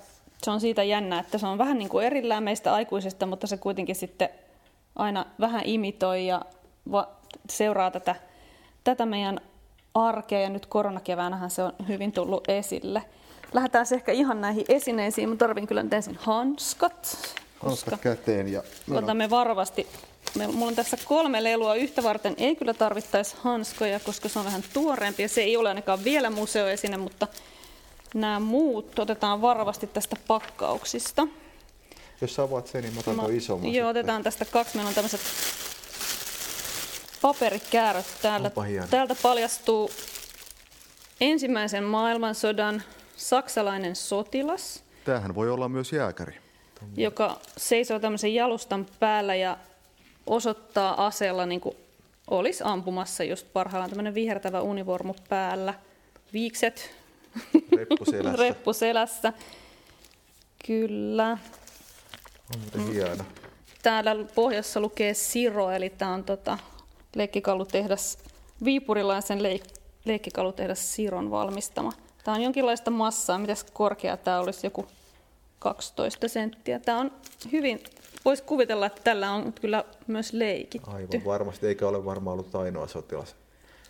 se 0.44 0.50
on 0.50 0.61
siitä 0.61 0.82
jännä, 0.82 1.18
että 1.18 1.38
se 1.38 1.47
on 1.47 1.59
vähän 1.59 1.78
niin 1.78 1.88
kuin 1.88 2.06
erillään 2.06 2.42
meistä 2.42 2.75
aikuisista, 2.75 3.26
mutta 3.26 3.47
se 3.47 3.56
kuitenkin 3.56 3.97
sitten 3.97 4.28
aina 4.97 5.26
vähän 5.40 5.62
imitoi 5.64 6.26
ja 6.26 6.42
seuraa 7.50 7.90
tätä, 7.90 8.14
tätä 8.85 9.06
meidän 9.06 9.40
arkea 9.94 10.40
ja 10.40 10.49
nyt 10.49 10.66
koronakeväänähän 10.66 11.50
se 11.50 11.62
on 11.62 11.73
hyvin 11.88 12.12
tullut 12.12 12.49
esille. 12.49 13.02
Lähdetään 13.52 13.87
ehkä 13.94 14.12
ihan 14.12 14.40
näihin 14.40 14.64
esineisiin. 14.68 15.28
Mä 15.28 15.37
tarvin 15.37 15.66
kyllä 15.66 15.82
nyt 15.82 15.92
ensin 15.92 16.18
hanskat. 16.20 17.18
Hanskat 17.59 18.00
käteen 18.00 18.52
ja... 18.52 18.62
Otamme 18.94 19.30
varovasti. 19.30 19.87
Mulla 20.52 20.66
on 20.66 20.75
tässä 20.75 20.97
kolme 21.04 21.44
lelua. 21.44 21.75
Yhtä 21.75 22.02
varten 22.02 22.35
ei 22.38 22.56
kyllä 22.56 22.75
tarvittaisi 22.75 23.37
hanskoja, 23.40 24.00
koska 24.00 24.28
se 24.28 24.38
on 24.38 24.44
vähän 24.44 24.64
tuoreempi 24.73 25.23
ja 25.23 25.28
se 25.28 25.40
ei 25.40 25.56
ole 25.56 25.68
ainakaan 25.68 26.04
vielä 26.04 26.30
museoesine, 26.30 26.97
mutta 26.97 27.28
nämä 28.14 28.40
muut 28.40 28.98
otetaan 28.98 29.42
varovasti 29.42 29.86
tästä 29.86 30.16
pakkauksista. 30.26 31.26
Jos 32.20 32.34
sä 32.34 32.42
avaat 32.42 32.66
sen, 32.66 32.82
niin 32.82 32.94
mä 32.94 33.00
otan 33.00 33.16
mä, 33.16 33.22
isomman. 33.30 33.64
Joo, 33.64 33.72
sitten. 33.72 33.86
otetaan 33.86 34.22
tästä 34.22 34.44
kaksi. 34.44 34.76
Meillä 34.76 34.88
on 34.88 34.94
tämmöiset 34.94 35.20
paperikääröt 37.22 38.06
täällä. 38.22 38.50
Täältä 38.90 39.16
paljastuu 39.22 39.90
ensimmäisen 41.20 41.84
maailmansodan 41.84 42.82
saksalainen 43.16 43.96
sotilas. 43.96 44.84
Tämähän 45.04 45.34
voi 45.34 45.50
olla 45.50 45.68
myös 45.68 45.92
jääkäri. 45.92 46.34
Joka 46.96 47.40
seisoo 47.56 47.98
tämmöisen 47.98 48.34
jalustan 48.34 48.86
päällä 49.00 49.34
ja 49.34 49.58
osoittaa 50.26 51.06
aseella 51.06 51.46
niin 51.46 51.60
kuin 51.60 51.76
olisi 52.30 52.64
ampumassa 52.66 53.24
just 53.24 53.46
parhaillaan 53.52 53.90
tämmöinen 53.90 54.14
vihertävä 54.14 54.60
univormu 54.60 55.14
päällä. 55.28 55.74
Viikset. 56.32 57.00
Reppuselässä. 57.76 58.42
Reppuselässä. 58.42 59.32
Kyllä. 60.66 61.38
On 62.75 62.87
hieno. 62.92 63.25
Täällä 63.82 64.16
pohjassa 64.34 64.80
lukee 64.80 65.14
Siro, 65.14 65.70
eli 65.70 65.90
tämä 65.90 66.14
on 66.14 66.25
tota, 66.25 66.58
leikkikallutehdas, 67.14 68.18
viipurilaisen 68.64 69.38
leik- 69.38 69.80
leikkikallutehdas 70.04 70.94
Siron 70.94 71.30
valmistama. 71.30 71.92
Tämä 72.25 72.34
on 72.34 72.42
jonkinlaista 72.42 72.90
massaa. 72.90 73.38
Mitäs 73.38 73.66
korkea 73.72 74.16
tämä 74.16 74.40
olisi? 74.40 74.66
Joku 74.66 74.87
12 75.58 76.28
senttiä. 76.28 76.78
Tämä 76.78 76.99
on 76.99 77.10
hyvin, 77.52 77.80
voisi 78.25 78.42
kuvitella, 78.42 78.87
että 78.87 79.02
tällä 79.02 79.32
on 79.32 79.52
kyllä 79.52 79.84
myös 80.06 80.32
leikitty. 80.32 80.90
Aivan 80.90 81.25
varmasti, 81.25 81.66
eikä 81.66 81.88
ole 81.88 82.04
varmaan 82.04 82.32
ollut 82.32 82.54
ainoa 82.54 82.87
sotilas 82.87 83.37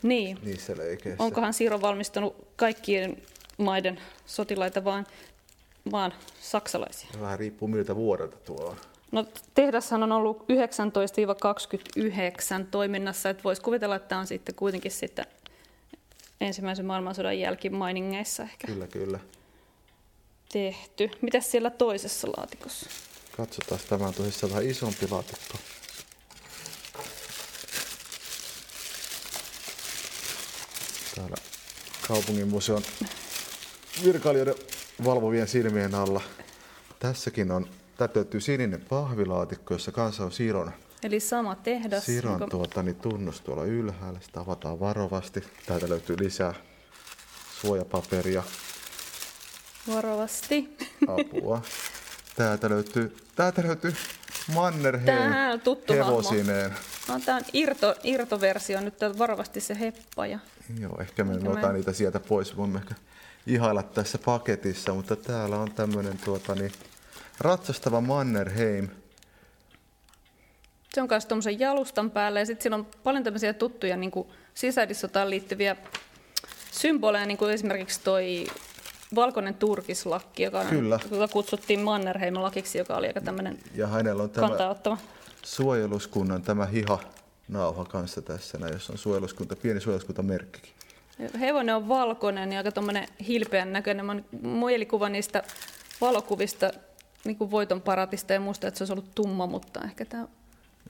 niin. 0.02 0.38
niissä 0.42 0.76
leikeissä. 0.76 1.25
Onkohan 1.25 1.54
Siro 1.54 1.80
valmistanut 1.80 2.37
kaikkien 2.57 3.23
maiden 3.59 4.00
sotilaita, 4.26 4.85
vaan, 4.85 5.07
vaan 5.92 6.12
saksalaisia? 6.40 7.09
Vähän 7.21 7.38
riippuu 7.38 7.69
miltä 7.69 7.97
vuodelta 7.97 8.37
tuo 8.37 8.64
on. 8.64 8.76
No, 9.12 9.26
tehdashan 9.54 10.02
on 10.02 10.12
ollut 10.12 10.40
19-29 10.40 10.45
toiminnassa, 12.71 13.30
että 13.30 13.45
voisi 13.45 13.62
kuvitella, 13.62 13.97
että 13.97 14.09
tämä 14.09 14.21
on 14.21 14.26
sitten 14.26 14.54
kuitenkin 14.54 14.90
sitten 14.92 15.26
ensimmäisen 16.40 16.87
maailmansodan 16.87 17.38
jälkimainingeissa 17.38 18.42
ehkä 18.42 18.66
Kyllä, 18.66 18.87
kyllä. 18.87 19.19
tehty. 20.52 21.11
Mitäs 21.21 21.50
siellä 21.50 21.71
toisessa 21.71 22.28
laatikossa? 22.37 22.90
Katsotaan, 23.37 23.80
tämä 23.88 24.07
on 24.07 24.14
tosissaan 24.14 24.50
vähän 24.52 24.66
isompi 24.66 25.09
laatikko. 25.11 25.59
Täällä 31.20 31.36
kaupungin 32.08 32.48
museon 32.48 32.82
virkailijoiden 34.04 34.54
valvovien 35.04 35.48
silmien 35.48 35.94
alla. 35.94 36.20
Tässäkin 36.98 37.50
on 37.50 37.66
täytyy 37.96 38.40
sininen 38.40 38.80
pahvilaatikko, 38.88 39.74
jossa 39.74 39.92
kanssa 39.92 40.24
on 40.24 40.32
Siron 40.32 40.72
Eli 41.02 41.20
sama 41.20 41.54
tehdas. 41.54 42.06
Siron 42.06 42.32
jonka... 42.32 42.46
tuota, 42.46 42.82
niin 42.82 42.96
tunnus 42.96 43.40
tuolla 43.40 43.64
ylhäällä, 43.64 44.20
sitä 44.22 44.40
avataan 44.40 44.80
varovasti. 44.80 45.44
Täältä 45.66 45.88
löytyy 45.88 46.16
lisää 46.18 46.54
suojapaperia. 47.60 48.42
Varovasti. 49.88 50.76
Apua. 51.08 51.62
Täältä 52.36 52.70
löytyy, 52.70 53.16
täältä 53.34 53.62
löytyy 53.62 53.94
Mannerheim 54.54 55.60
tuttu 55.64 55.92
hevosineen. 55.92 56.74
No, 57.08 57.20
tämä 57.24 57.36
on 57.36 57.44
irto, 57.52 57.94
irtoversio, 58.04 58.80
nyt 58.80 58.96
täältä 58.96 59.18
varovasti 59.18 59.60
se 59.60 59.80
heppa. 59.80 60.26
Ja... 60.26 60.38
Joo, 60.78 61.00
ehkä 61.00 61.24
me 61.24 61.48
otan 61.48 61.74
niitä 61.74 61.92
sieltä 61.92 62.20
pois, 62.20 62.56
voimme 62.56 62.78
ehkä 62.78 62.94
ihailla 63.46 63.82
tässä 63.82 64.18
paketissa, 64.18 64.94
mutta 64.94 65.16
täällä 65.16 65.58
on 65.58 65.72
tämmöinen 65.72 66.18
tuota, 66.24 66.54
niin, 66.54 66.72
ratsastava 67.40 68.00
Mannerheim– 68.00 68.88
se 70.94 71.02
on 71.02 71.08
myös 71.10 71.26
tuommoisen 71.26 71.60
jalustan 71.60 72.10
päällä 72.10 72.38
ja 72.40 72.46
sitten 72.46 72.62
siinä 72.62 72.76
on 72.76 72.86
paljon 73.02 73.24
tämmöisiä 73.24 73.52
tuttuja 73.52 73.96
niin 73.96 74.10
kuin 74.10 74.28
sisällissotaan 74.54 75.30
liittyviä 75.30 75.76
symboleja, 76.70 77.26
niin 77.26 77.36
kuin 77.36 77.50
esimerkiksi 77.50 78.00
toi 78.04 78.46
valkoinen 79.14 79.54
turkislakki, 79.54 80.42
joka, 80.42 80.64
Kyllä. 80.64 80.98
joka 81.10 81.28
kutsuttiin 81.28 81.80
Mannerheim-lakiksi, 81.80 82.78
joka 82.78 82.96
oli 82.96 83.06
aika 83.06 83.20
tämmöinen 83.20 83.58
Ja 83.74 83.86
hänellä 83.86 84.22
on 84.22 84.30
tämä 84.30 84.48
suojeluskunnan 85.42 86.42
tämä 86.42 86.66
hiha 86.66 86.98
nauha 87.50 87.85
kanssa 87.85 88.23
tässä, 88.23 88.59
jos 88.73 88.90
on 88.90 88.99
suojeluskunta, 88.99 89.57
pieni 89.57 89.80
suojeluskuntamerkkikin. 89.80 90.73
Hevonen 91.40 91.76
on 91.76 91.88
valkoinen 91.88 92.52
ja 92.52 92.59
aika 92.59 92.73
tuommoinen 92.73 93.09
hilpeän 93.28 93.73
näköinen. 93.73 94.07
Mä 94.07 94.16
mielikuva 94.42 95.09
niistä 95.09 95.42
valokuvista 96.00 96.71
niin 97.25 97.37
kuin 97.37 97.50
voiton 97.50 97.83
paratista 97.83 98.33
ja 98.33 98.40
muista, 98.40 98.69
että 98.69 98.78
se 98.78 98.85
olisi 98.85 98.92
ollut 98.92 99.14
tumma, 99.14 99.47
mutta 99.47 99.80
ehkä 99.85 100.04
tämä 100.04 100.28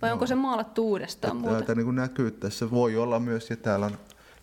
vai 0.02 0.12
onko 0.12 0.26
se 0.26 0.34
maalattu 0.34 0.88
uudestaan 0.88 1.36
muuten? 1.36 1.64
Täältä 1.64 1.74
niin 1.74 1.94
näkyy 1.94 2.30
tässä. 2.30 2.70
Voi 2.70 2.96
olla 2.96 3.20
myös, 3.20 3.50
ja 3.50 3.56
täällä 3.56 3.86
on 3.86 3.98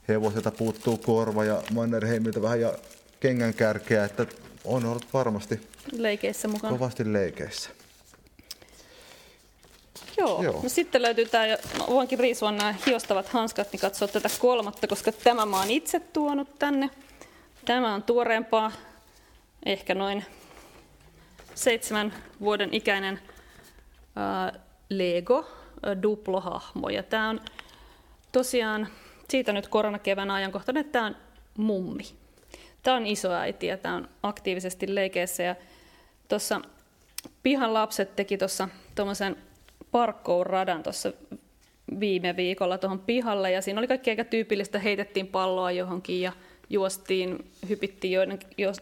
hevoselta 0.08 0.52
puuttuu 0.52 0.98
korva 0.98 1.46
ja 1.46 1.62
Mannerheimiltä 1.74 2.42
vähän 2.42 2.62
ja 2.62 2.74
kengän 3.20 3.54
kärkeä, 3.54 4.06
että 4.06 4.26
on 4.66 4.86
ollut 4.86 5.06
varmasti 5.14 5.62
leikeissä 5.92 6.48
mukana. 6.48 6.74
kovasti 6.78 7.14
leikeissä. 7.14 7.70
Joo. 10.18 10.44
Joo. 10.44 10.60
No 10.64 10.70
sitten 10.70 11.02
löytyy 11.02 11.26
tämä, 11.26 11.46
ja 11.46 11.58
voinkin 11.88 12.20
riisua 12.20 12.52
nämä 12.52 12.76
hiostavat 12.86 13.28
hanskat, 13.28 13.72
niin 13.72 13.80
katsoa 13.80 14.08
tätä 14.08 14.30
kolmatta, 14.40 14.88
koska 14.88 15.12
tämä 15.12 15.46
mä 15.46 15.60
oon 15.60 15.72
itse 15.72 16.00
tuonut 16.00 16.60
tänne. 16.60 16.90
Tämä 17.66 17.94
on 17.94 18.04
tuoreempaa, 18.04 18.72
ehkä 19.66 19.96
noin 19.96 20.26
seitsemän 21.56 22.14
vuoden 22.40 22.74
ikäinen 22.74 23.20
Lego 24.90 25.48
Duplo-hahmo. 26.02 26.90
Ja 26.90 27.04
tämä 27.04 27.30
on 27.30 27.42
tosiaan 28.32 28.88
siitä 29.30 29.54
nyt 29.54 29.68
koronakevään 29.68 30.32
ajankohtainen, 30.32 30.82
että 30.82 30.92
tämä 30.92 31.06
on 31.06 31.16
mummi. 31.58 32.04
Tämä 32.84 32.98
on 32.98 33.08
isoäiti 33.08 33.68
ja 33.68 33.78
tämä 33.78 33.96
on 33.96 34.10
aktiivisesti 34.24 34.96
leikeissä 34.96 35.44
ja 35.44 35.56
tuossa 36.28 36.62
pihan 37.44 37.74
lapset 37.74 38.16
teki 38.16 38.38
tuossa 38.38 38.70
tuommoisen 38.96 39.38
parkkouradan 39.92 40.84
tuossa 40.84 41.14
viime 42.00 42.36
viikolla 42.36 42.78
tuohon 42.78 43.00
pihalle 43.00 43.52
ja 43.52 43.62
siinä 43.62 43.80
oli 43.80 43.88
kaikki 43.88 44.10
aika 44.10 44.24
tyypillistä, 44.24 44.80
heitettiin 44.80 45.28
palloa 45.28 45.72
johonkin 45.72 46.22
ja 46.22 46.32
juostiin, 46.70 47.52
hypittiin 47.70 48.14
joiden, 48.14 48.40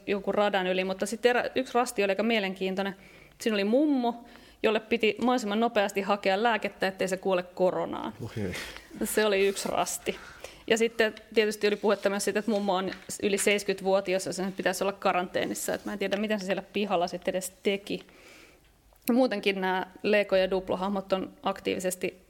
jonkun 0.08 0.36
radan 0.36 0.68
yli, 0.68 0.84
mutta 0.84 1.06
sitten 1.06 1.36
yksi 1.56 1.74
rasti 1.74 2.04
oli 2.04 2.12
aika 2.12 2.24
mielenkiintoinen. 2.24 2.96
Siinä 3.42 3.56
oli 3.56 3.64
mummo, 3.64 4.26
jolle 4.64 4.80
piti 4.80 5.16
mahdollisimman 5.22 5.60
nopeasti 5.60 6.02
hakea 6.02 6.44
lääkettä, 6.44 6.88
ettei 6.88 7.08
se 7.08 7.18
kuole 7.18 7.44
koronaan. 7.44 8.14
Okay. 8.24 8.54
Se 9.04 9.26
oli 9.26 9.48
yksi 9.48 9.70
rasti. 9.70 10.16
Ja 10.68 10.78
sitten 10.78 11.14
tietysti 11.34 11.68
oli 11.68 11.76
puhetta 11.76 12.10
myös 12.10 12.24
siitä, 12.24 12.40
että 12.40 12.52
mummo 12.52 12.76
on 12.76 12.92
yli 13.24 13.38
70-vuotias 13.38 14.26
ja 14.26 14.34
sen 14.34 14.52
pitäisi 14.52 14.84
olla 14.84 14.94
karanteenissa. 14.94 15.74
Että 15.74 15.90
mä 15.90 15.94
en 15.94 16.00
tiedä, 16.00 16.18
miten 16.18 16.40
se 16.40 16.46
siellä 16.46 16.64
pihalla 16.74 17.08
sitten 17.08 17.32
edes 17.32 17.54
teki. 17.64 18.02
Muutenkin 19.14 19.62
nämä 19.62 19.88
Lego- 20.04 20.36
ja 20.36 20.52
Duplo-hahmot 20.52 21.14
on 21.14 21.34
aktiivisesti 21.44 22.26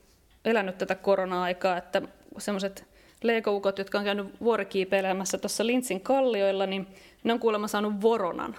elänyt 0.46 0.78
tätä 0.78 0.96
korona-aikaa, 0.96 1.78
että 1.78 2.02
semmoiset 2.38 2.86
Lego-ukot, 3.24 3.78
jotka 3.78 3.98
on 3.98 4.04
käynyt 4.04 4.42
vuorikiipeilemässä 4.42 5.38
tuossa 5.38 5.66
Lintsin 5.66 6.02
kallioilla, 6.02 6.66
niin 6.66 6.88
ne 7.24 7.34
on 7.34 7.40
kuulemma 7.40 7.68
saanut 7.68 8.02
voronan. 8.02 8.56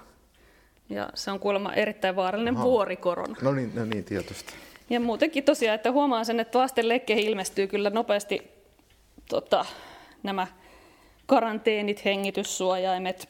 Ja 0.90 1.08
se 1.14 1.30
on 1.30 1.40
kuulemma 1.40 1.72
erittäin 1.72 2.16
vaarallinen 2.16 2.56
Aha. 2.56 2.64
vuorikorona. 2.64 3.36
No 3.42 3.52
niin, 3.52 3.72
no 3.74 3.84
niin, 3.84 4.04
tietysti. 4.04 4.52
Ja 4.90 5.00
muutenkin 5.00 5.44
tosiaan, 5.44 5.74
että 5.74 5.92
huomaan 5.92 6.24
sen, 6.26 6.40
että 6.40 6.58
lasten 6.58 6.88
lekkeihin 6.88 7.26
ilmestyy 7.26 7.66
kyllä 7.66 7.90
nopeasti 7.90 8.50
tota, 9.28 9.64
nämä 10.22 10.46
karanteenit, 11.26 12.04
hengityssuojaimet, 12.04 13.28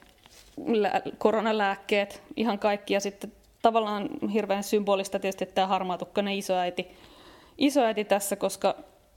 lä- 0.67 1.03
koronalääkkeet, 1.19 2.23
ihan 2.37 2.59
kaikki. 2.59 2.95
Ja 2.95 3.01
sitten 3.01 3.33
tavallaan 3.63 4.09
hirveän 4.33 4.65
symbolista 4.65 5.19
tietysti 5.19 5.45
että 5.45 5.55
tämä 5.55 5.67
harmaatukkainen 5.67 6.35
isoäiti, 6.35 6.87
isoäiti 7.59 8.05
tässä, 8.05 8.37
koska 8.37 8.75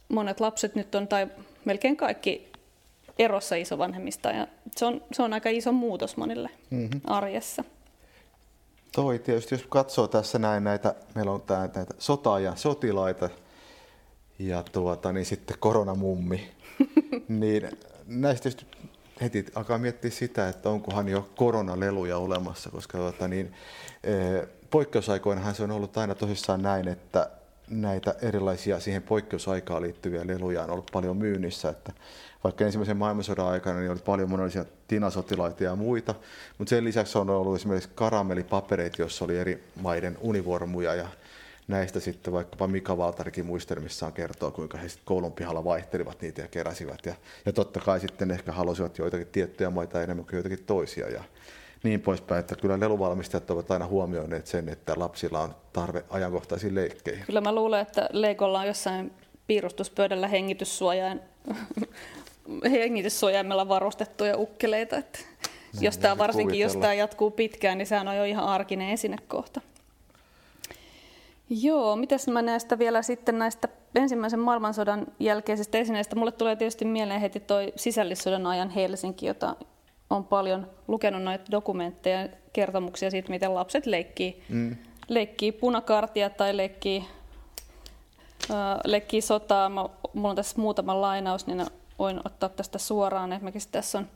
monet 0.09 0.39
lapset 0.39 0.75
nyt 0.75 0.95
on, 0.95 1.07
tai 1.07 1.27
melkein 1.65 1.97
kaikki 1.97 2.51
erossa 3.19 3.55
isovanhemmista, 3.55 4.31
ja 4.31 4.47
se 4.75 4.85
on, 4.85 5.01
se 5.11 5.23
on 5.23 5.33
aika 5.33 5.49
iso 5.49 5.71
muutos 5.71 6.17
monille 6.17 6.49
mm-hmm. 6.69 7.01
arjessa. 7.03 7.63
Toi 8.95 9.19
tietysti, 9.19 9.55
jos 9.55 9.65
katsoo 9.69 10.07
tässä 10.07 10.39
näin 10.39 10.63
näitä, 10.63 10.95
meillä 11.15 11.31
on 11.31 11.41
tää, 11.41 11.69
näitä 11.75 11.93
sota- 11.99 12.55
sotilaita, 12.55 13.29
ja 14.39 14.63
tuota, 14.71 15.11
niin 15.11 15.25
sitten 15.25 15.57
koronamummi, 15.59 16.51
niin 17.27 17.69
näistä 18.05 18.43
tietysti 18.43 18.65
heti 19.21 19.45
alkaa 19.55 19.77
miettiä 19.77 20.11
sitä, 20.11 20.49
että 20.49 20.69
onkohan 20.69 21.09
jo 21.09 21.29
koronaleluja 21.35 22.17
olemassa, 22.17 22.69
koska 22.69 22.97
tuota, 22.97 23.27
niin, 23.27 23.53
e, 24.03 24.13
poikkeusaikoinahan 24.69 25.55
se 25.55 25.63
on 25.63 25.71
ollut 25.71 25.97
aina 25.97 26.15
tosissaan 26.15 26.61
näin, 26.61 26.87
että 26.87 27.29
näitä 27.69 28.15
erilaisia 28.21 28.79
siihen 28.79 29.01
poikkeusaikaan 29.01 29.81
liittyviä 29.81 30.27
leluja 30.27 30.63
on 30.63 30.69
ollut 30.69 30.89
paljon 30.93 31.17
myynnissä, 31.17 31.69
että 31.69 31.93
vaikka 32.43 32.65
ensimmäisen 32.65 32.97
maailmansodan 32.97 33.47
aikana 33.47 33.79
niin 33.79 33.91
oli 33.91 33.99
paljon 33.99 34.29
monenlaisia 34.29 34.65
tinasotilaita 34.87 35.63
ja 35.63 35.75
muita, 35.75 36.15
mutta 36.57 36.69
sen 36.69 36.83
lisäksi 36.83 37.17
on 37.17 37.29
ollut 37.29 37.55
esimerkiksi 37.55 37.89
karamellipapereita, 37.95 39.01
joissa 39.01 39.25
oli 39.25 39.37
eri 39.37 39.63
maiden 39.81 40.17
univormuja 40.21 40.95
ja 40.95 41.07
näistä 41.69 41.99
sitten 41.99 42.33
vaikkapa 42.33 42.67
Mika 42.67 42.97
Valtarikin 42.97 43.45
muistelmissaan 43.45 44.13
kertoo, 44.13 44.51
kuinka 44.51 44.77
he 44.77 44.89
sitten 44.89 45.05
koulun 45.05 45.33
pihalla 45.33 45.63
vaihtelivat 45.63 46.21
niitä 46.21 46.41
ja 46.41 46.47
keräsivät. 46.47 47.05
Ja, 47.05 47.15
ja 47.45 47.53
totta 47.53 47.79
kai 47.79 47.99
sitten 47.99 48.31
ehkä 48.31 48.51
halusivat 48.51 48.97
joitakin 48.97 49.27
tiettyjä 49.27 49.69
maita 49.69 50.03
enemmän 50.03 50.25
kuin 50.25 50.35
joitakin 50.35 50.63
toisia. 50.65 51.09
Ja 51.09 51.23
niin 51.83 52.01
poispäin, 52.01 52.39
että 52.39 52.55
kyllä 52.55 52.79
leluvalmistajat 52.79 53.51
ovat 53.51 53.71
aina 53.71 53.87
huomioineet 53.87 54.47
sen, 54.47 54.69
että 54.69 54.93
lapsilla 54.97 55.39
on 55.39 55.55
tarve 55.73 56.03
ajankohtaisiin 56.09 56.75
leikkeihin. 56.75 57.25
Kyllä 57.25 57.41
mä 57.41 57.55
luulen, 57.55 57.81
että 57.81 58.09
Leikolla 58.11 58.59
on 58.59 58.67
jossain 58.67 59.11
piirustuspöydällä 59.47 60.27
hengityssuojain, 60.27 61.21
hengityssuojaimella 62.71 63.67
varustettuja 63.67 64.37
ukkeleita. 64.37 64.97
Että 64.97 65.19
niin, 65.73 65.83
jos 65.83 65.97
tämä 65.97 66.17
varsinkin, 66.17 66.47
kuvitella. 66.47 66.73
jos 66.73 66.81
tämä 66.81 66.93
jatkuu 66.93 67.31
pitkään, 67.31 67.77
niin 67.77 67.87
sehän 67.87 68.07
on 68.07 68.17
jo 68.17 68.23
ihan 68.23 68.45
arkinen 68.45 68.89
esinekohta. 68.89 69.61
Joo, 71.49 71.95
mitäs 71.95 72.27
mä 72.27 72.41
näistä 72.41 72.79
vielä 72.79 73.01
sitten 73.01 73.39
näistä 73.39 73.67
ensimmäisen 73.95 74.39
maailmansodan 74.39 75.07
jälkeisistä 75.19 75.77
esineistä. 75.77 76.15
Mulle 76.15 76.31
tulee 76.31 76.55
tietysti 76.55 76.85
mieleen 76.85 77.21
heti 77.21 77.39
toi 77.39 77.73
sisällissodan 77.75 78.47
ajan 78.47 78.69
Helsinki, 78.69 79.25
jota 79.25 79.55
on 80.09 80.25
paljon 80.25 80.67
lukenut 80.87 81.23
noita 81.23 81.51
dokumentteja 81.51 82.21
ja 82.21 82.29
kertomuksia 82.53 83.11
siitä, 83.11 83.29
miten 83.29 83.55
lapset 83.55 83.85
leikkii, 83.85 84.43
mm. 84.49 84.75
leikkii 85.07 85.51
punakartia 85.51 86.29
tai 86.29 86.57
leikkii, 86.57 87.05
äh, 88.51 88.79
leikkii 88.85 89.21
sotaa. 89.21 89.69
Mä, 89.69 89.85
mulla 90.13 90.29
on 90.29 90.35
tässä 90.35 90.61
muutama 90.61 91.01
lainaus, 91.01 91.47
niin 91.47 91.65
voin 91.99 92.21
ottaa 92.25 92.49
tästä 92.49 92.77
suoraan. 92.77 93.33
Esimerkiksi 93.33 93.69
tässä 93.71 93.97
on 93.97 94.07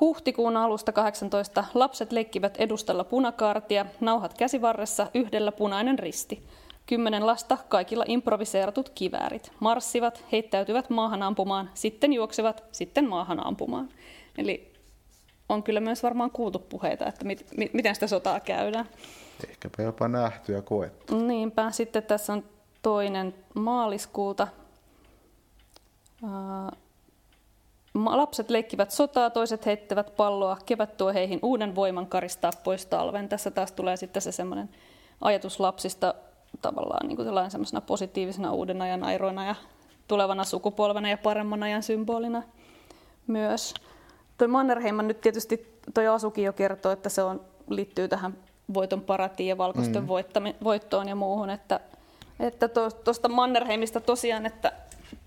Huhtikuun 0.00 0.56
alusta 0.56 0.92
18 0.92 1.64
lapset 1.74 2.12
leikkivät 2.12 2.56
edustalla 2.56 3.04
punakartia, 3.04 3.86
nauhat 4.00 4.34
käsivarressa, 4.34 5.06
yhdellä 5.14 5.52
punainen 5.52 5.98
risti. 5.98 6.42
Kymmenen 6.86 7.26
lasta, 7.26 7.58
kaikilla 7.68 8.04
improviseeratut 8.06 8.88
kiväärit. 8.88 9.52
Marssivat, 9.60 10.24
heittäytyvät 10.32 10.90
maahan 10.90 11.22
ampumaan, 11.22 11.70
sitten 11.74 12.12
juoksevat, 12.12 12.64
sitten 12.72 13.08
maahan 13.08 13.46
ampumaan. 13.46 13.88
Eli 14.38 14.72
on 15.48 15.62
kyllä 15.62 15.80
myös 15.80 16.02
varmaan 16.02 16.30
kuultu 16.30 16.58
puheita, 16.58 17.06
että 17.06 17.24
mit, 17.24 17.46
mit, 17.56 17.74
miten 17.74 17.94
sitä 17.94 18.06
sotaa 18.06 18.40
käydään. 18.40 18.88
Ehkäpä 19.50 19.82
jopa 19.82 20.08
nähty 20.08 20.52
ja 20.52 20.62
koettu. 20.62 21.26
Niinpä. 21.26 21.70
Sitten 21.70 22.02
tässä 22.02 22.32
on 22.32 22.44
toinen 22.82 23.34
maaliskuuta. 23.54 24.48
Lapset 28.04 28.50
leikkivät 28.50 28.90
sotaa, 28.90 29.30
toiset 29.30 29.66
heittävät 29.66 30.16
palloa, 30.16 30.58
kevät 30.66 30.96
tuo 30.96 31.12
heihin 31.12 31.38
uuden 31.42 31.74
voiman 31.74 32.06
karistaa 32.06 32.50
pois 32.64 32.86
talven. 32.86 33.28
Tässä 33.28 33.50
taas 33.50 33.72
tulee 33.72 33.96
sitten 33.96 34.22
se 34.22 34.32
semmoinen 34.32 34.68
ajatus 35.20 35.60
lapsista 35.60 36.14
tavallaan 36.62 37.08
niin 37.08 37.16
kuin 37.16 37.50
semmoisena 37.50 37.80
positiivisena 37.80 38.52
uuden 38.52 38.82
ajan 38.82 39.04
airoina 39.04 39.46
ja 39.46 39.54
tulevana 40.08 40.44
sukupolvena 40.44 41.10
ja 41.10 41.18
paremman 41.18 41.62
ajan 41.62 41.82
symbolina 41.82 42.42
myös. 43.26 43.74
Tuo 44.38 44.48
Mannerheim 44.48 44.96
nyt 44.96 45.20
tietysti, 45.20 45.80
tuo 45.94 46.12
Asuki 46.12 46.42
jo 46.42 46.52
kertoo, 46.52 46.92
että 46.92 47.08
se 47.08 47.22
on, 47.22 47.40
liittyy 47.68 48.08
tähän 48.08 48.36
voiton 48.74 49.00
paratiin 49.00 49.48
ja 49.48 49.58
valkoisten 49.58 50.02
mm. 50.02 50.08
voittoon 50.64 51.08
ja 51.08 51.14
muuhun, 51.14 51.50
että, 51.50 51.80
että 52.40 52.68
tuosta 53.04 53.28
Mannerheimista 53.28 54.00
tosiaan, 54.00 54.46
että 54.46 54.72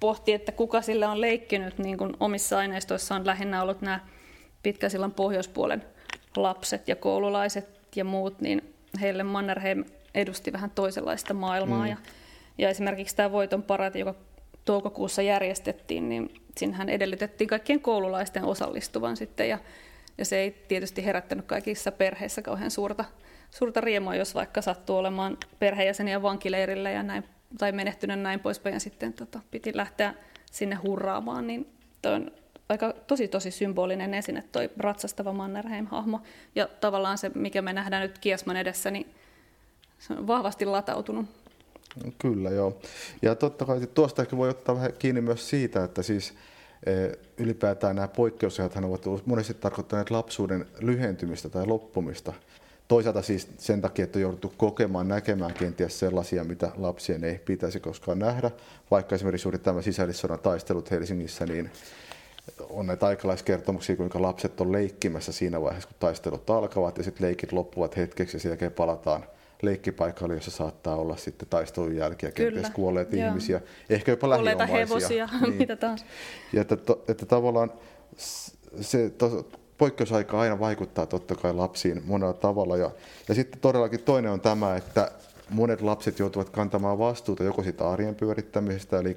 pohti, 0.01 0.33
että 0.33 0.51
kuka 0.51 0.81
sillä 0.81 1.11
on 1.11 1.21
leikkinyt, 1.21 1.77
niin 1.77 1.97
kuin 1.97 2.13
omissa 2.19 2.57
aineistoissa 2.57 3.15
on 3.15 3.25
lähinnä 3.25 3.61
ollut 3.61 3.81
nämä 3.81 3.99
pitkäsillan 4.63 5.11
pohjoispuolen 5.11 5.83
lapset 6.35 6.87
ja 6.87 6.95
koululaiset 6.95 7.67
ja 7.95 8.05
muut, 8.05 8.41
niin 8.41 8.73
heille 9.01 9.23
Mannerheim 9.23 9.83
edusti 10.15 10.53
vähän 10.53 10.71
toisenlaista 10.71 11.33
maailmaa. 11.33 11.83
Mm. 11.83 11.89
Ja, 11.89 11.97
ja 12.57 12.69
esimerkiksi 12.69 13.15
tämä 13.15 13.31
voiton 13.31 13.63
parati, 13.63 13.99
joka 13.99 14.15
toukokuussa 14.65 15.21
järjestettiin, 15.21 16.09
niin 16.09 16.33
sinähän 16.57 16.89
edellytettiin 16.89 17.47
kaikkien 17.47 17.81
koululaisten 17.81 18.43
osallistuvan 18.43 19.17
sitten 19.17 19.49
ja, 19.49 19.57
ja 20.17 20.25
se 20.25 20.37
ei 20.37 20.51
tietysti 20.67 21.05
herättänyt 21.05 21.45
kaikissa 21.45 21.91
perheissä 21.91 22.41
kauhean 22.41 22.71
suurta, 22.71 23.05
suurta 23.51 23.81
riemua, 23.81 24.15
jos 24.15 24.35
vaikka 24.35 24.61
sattuu 24.61 24.97
olemaan 24.97 25.37
perheenjäseniä 25.59 26.21
vankileirillä 26.21 26.91
ja 26.91 27.03
näin, 27.03 27.23
tai 27.57 27.71
menehtynyt 27.71 28.19
näin 28.19 28.39
poispäin 28.39 28.73
ja 28.73 28.79
sitten 28.79 29.13
tota, 29.13 29.39
piti 29.51 29.71
lähteä 29.75 30.13
sinne 30.51 30.75
hurraamaan, 30.75 31.47
niin 31.47 31.67
toi 32.01 32.13
on 32.13 32.31
aika 32.69 32.93
tosi 33.07 33.27
tosi 33.27 33.51
symbolinen 33.51 34.13
esine 34.13 34.43
toi 34.51 34.69
ratsastava 34.77 35.33
Mannerheim-hahmo. 35.33 36.21
Ja 36.55 36.69
tavallaan 36.81 37.17
se, 37.17 37.31
mikä 37.35 37.61
me 37.61 37.73
nähdään 37.73 38.01
nyt 38.01 38.19
Kiesman 38.19 38.57
edessä, 38.57 38.91
niin 38.91 39.13
se 39.99 40.13
on 40.13 40.27
vahvasti 40.27 40.65
latautunut 40.65 41.25
Kyllä, 42.17 42.49
joo. 42.49 42.77
Ja 43.21 43.35
totta 43.35 43.65
kai 43.65 43.87
tuosta 43.93 44.21
ehkä 44.21 44.37
voi 44.37 44.49
ottaa 44.49 44.75
vähän 44.75 44.93
kiinni 44.99 45.21
myös 45.21 45.49
siitä, 45.49 45.83
että 45.83 46.01
siis 46.01 46.33
e, 46.85 46.91
ylipäätään 47.37 47.95
nämä 47.95 48.07
poikkeusajat 48.07 48.75
ovat 48.75 49.25
monesti 49.25 49.53
tarkoittaneet 49.53 50.09
lapsuuden 50.09 50.65
lyhentymistä 50.79 51.49
tai 51.49 51.67
loppumista. 51.67 52.33
Toisaalta 52.91 53.21
siis 53.21 53.47
sen 53.57 53.81
takia, 53.81 54.03
että 54.03 54.19
on 54.19 54.21
jouduttu 54.21 54.53
kokemaan, 54.57 55.07
näkemään 55.07 55.53
kenties 55.53 55.99
sellaisia, 55.99 56.43
mitä 56.43 56.71
lapsien 56.77 57.23
ei 57.23 57.39
pitäisi 57.45 57.79
koskaan 57.79 58.19
nähdä. 58.19 58.51
Vaikka 58.91 59.15
esimerkiksi 59.15 59.47
juuri 59.47 59.59
tämä 59.59 59.81
sisällissodan 59.81 60.39
taistelut 60.39 60.91
Helsingissä, 60.91 61.45
niin 61.45 61.71
on 62.69 62.87
näitä 62.87 63.05
aikalaiskertomuksia, 63.05 63.95
kuinka 63.95 64.21
lapset 64.21 64.61
on 64.61 64.71
leikkimässä 64.71 65.31
siinä 65.31 65.61
vaiheessa, 65.61 65.87
kun 65.87 65.97
taistelut 65.99 66.49
alkavat 66.49 66.97
ja 66.97 67.03
sitten 67.03 67.27
leikit 67.27 67.51
loppuvat 67.51 67.97
hetkeksi 67.97 68.37
ja 68.37 68.41
sen 68.41 68.49
jälkeen 68.49 68.71
palataan– 68.71 69.25
leikkipaikalle, 69.61 70.33
jossa 70.33 70.51
saattaa 70.51 70.95
olla 70.95 71.17
sitten 71.17 71.47
taistelun 71.49 71.95
jälkiä 71.95 72.31
kenties 72.31 72.69
kuolleet 72.69 73.13
Joo. 73.13 73.27
ihmisiä, 73.27 73.61
ehkä 73.89 74.11
jopa 74.11 74.29
lähiomaisia. 74.29 74.67
hevosia, 74.67 75.29
niin. 75.41 75.53
mitä 75.53 75.75
taas. 75.75 76.05
Ja 76.53 76.61
että, 76.61 76.77
että 77.07 77.25
tavallaan 77.25 77.71
se 78.81 79.09
to, 79.09 79.49
poikkeusaika 79.81 80.39
aina 80.39 80.59
vaikuttaa 80.59 81.05
totta 81.05 81.35
kai 81.35 81.53
lapsiin 81.53 82.01
monella 82.05 82.33
tavalla. 82.33 82.77
Ja, 82.77 82.91
ja 83.27 83.35
sitten 83.35 83.61
todellakin 83.61 83.99
toinen 83.99 84.31
on 84.31 84.41
tämä, 84.41 84.75
että 84.75 85.11
monet 85.49 85.81
lapset 85.81 86.19
joutuvat 86.19 86.49
kantamaan 86.49 86.99
vastuuta 86.99 87.43
joko 87.43 87.63
siitä 87.63 87.89
arjen 87.89 88.15
pyörittämisestä, 88.15 88.99
eli 88.99 89.15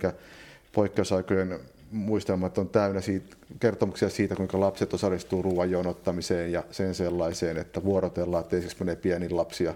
poikkeusaikojen 0.73 1.61
muistelmat 1.91 2.59
on 2.59 2.69
täynnä 2.69 3.01
siitä, 3.01 3.37
kertomuksia 3.61 4.09
siitä, 4.09 4.37
kuinka 4.37 4.61
lapset 4.61 4.95
osallistuu 4.95 5.43
ruoan 5.43 5.71
jonottamiseen 5.71 6.53
ja 6.53 6.65
sen 6.71 6.95
sellaiseen, 6.95 7.57
että 7.57 7.85
vuorotellaan, 7.85 8.43
että 8.45 8.57
esimerkiksi 8.57 8.85
menee 8.85 8.97
pieni 8.97 9.31
lapsia 9.31 9.75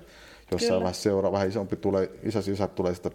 jossain 0.50 0.80
vaiheessa 0.80 1.02
seuraava, 1.02 1.34
vähän 1.34 1.48
isompi 1.48 1.76
tulee, 1.76 2.10
isäsi 2.22 2.52
isät 2.52 2.74
tulee 2.74 2.94
sitä 2.94 3.10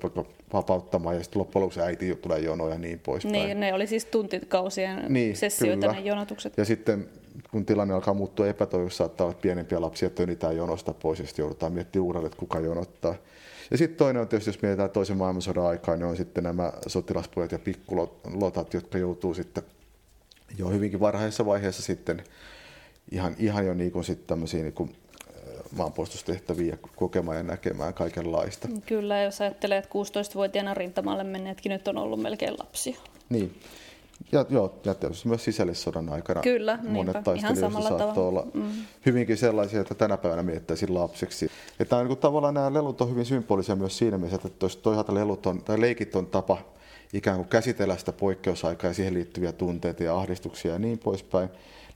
vapauttamaan 0.53 1.15
ja 1.15 1.23
sitten 1.23 1.39
loppujen 1.39 1.61
lopuksi 1.61 1.81
äiti 1.81 2.15
tulee 2.15 2.39
jonoja 2.39 2.73
ja 2.73 2.79
niin 2.79 2.99
poispäin. 2.99 3.33
Niin, 3.33 3.59
ne 3.59 3.73
oli 3.73 3.87
siis 3.87 4.05
tuntikausien 4.05 5.05
niin, 5.09 5.35
sessioita 5.35 5.87
kyllä. 5.87 5.93
ne 5.93 5.99
jonotukset. 5.99 6.57
Ja 6.57 6.65
sitten 6.65 7.09
kun 7.51 7.65
tilanne 7.65 7.93
alkaa 7.93 8.13
muuttua 8.13 8.47
epätoivossa, 8.47 8.97
saattaa 8.97 9.27
olla 9.27 9.37
pienempiä 9.41 9.81
lapsia, 9.81 10.09
tönitään 10.09 10.57
jonosta 10.57 10.93
pois 10.93 11.19
ja 11.19 11.25
sitten 11.25 11.43
joudutaan 11.43 11.73
miettimään 11.73 12.05
uudelleen, 12.05 12.27
että 12.27 12.39
kuka 12.39 12.59
jonottaa. 12.59 13.15
Ja 13.71 13.77
sitten 13.77 13.97
toinen 13.97 14.21
on 14.21 14.27
tietysti, 14.27 14.49
jos 14.49 14.61
mietitään 14.61 14.89
toisen 14.89 15.17
maailmansodan 15.17 15.65
aikaa, 15.65 15.95
niin 15.95 16.05
on 16.05 16.17
sitten 16.17 16.43
nämä 16.43 16.73
sotilaspojat 16.87 17.51
ja 17.51 17.59
pikkulotat, 17.59 18.73
jotka 18.73 18.97
joutuu 18.97 19.33
sitten 19.33 19.63
jo 20.57 20.69
hyvinkin 20.69 20.99
varhaisessa 20.99 21.45
vaiheessa 21.45 21.81
sitten 21.81 22.23
ihan, 23.11 23.35
ihan 23.39 23.65
jo 23.65 23.73
niin 23.73 23.91
kuin 23.91 24.05
sitten 24.05 24.27
tämmöisiä 24.27 24.61
niin 24.61 24.73
kuin 24.73 24.95
maanpuolustustehtäviä 25.77 26.77
kokemaan 26.95 27.37
ja 27.37 27.43
näkemään 27.43 27.93
kaikenlaista. 27.93 28.67
Kyllä, 28.85 29.21
jos 29.21 29.41
ajattelee, 29.41 29.77
että 29.77 29.89
16-vuotiaana 29.89 30.73
rintamalle 30.73 31.23
menneetkin 31.23 31.69
nyt 31.69 31.87
on 31.87 31.97
ollut 31.97 32.21
melkein 32.21 32.59
lapsia. 32.59 32.97
Niin, 33.29 33.59
ja, 34.31 34.45
joo, 34.49 34.79
ja 34.85 34.93
tietysti 34.93 35.27
myös 35.27 35.43
sisällissodan 35.43 36.09
aikana 36.09 36.41
Kyllä, 36.41 36.79
monet 36.87 37.23
taistelijoista 37.23 37.81
saattoi 37.81 38.27
olla 38.27 38.47
mm. 38.53 38.63
hyvinkin 39.05 39.37
sellaisia, 39.37 39.81
että 39.81 39.95
tänä 39.95 40.17
päivänä 40.17 40.43
miettäisin 40.43 40.93
lapseksi. 40.93 41.51
Että 41.79 42.03
niin 42.03 42.17
tavallaan 42.17 42.53
nämä 42.53 42.73
lelut 42.73 43.01
on 43.01 43.09
hyvin 43.09 43.25
symbolisia 43.25 43.75
myös 43.75 43.97
siinä 43.97 44.17
mielessä, 44.17 44.47
että 44.47 44.67
toisaalta 44.81 45.13
lelut 45.13 45.45
on, 45.45 45.63
tai 45.63 45.81
leikit 45.81 46.15
on 46.15 46.25
tapa 46.25 46.57
ikään 47.13 47.37
kuin 47.37 47.49
käsitellä 47.49 47.97
sitä 47.97 48.11
poikkeusaikaa 48.11 48.89
ja 48.89 48.93
siihen 48.93 49.13
liittyviä 49.13 49.51
tunteita 49.51 50.03
ja 50.03 50.17
ahdistuksia 50.17 50.73
ja 50.73 50.79
niin 50.79 50.99
poispäin. 50.99 51.49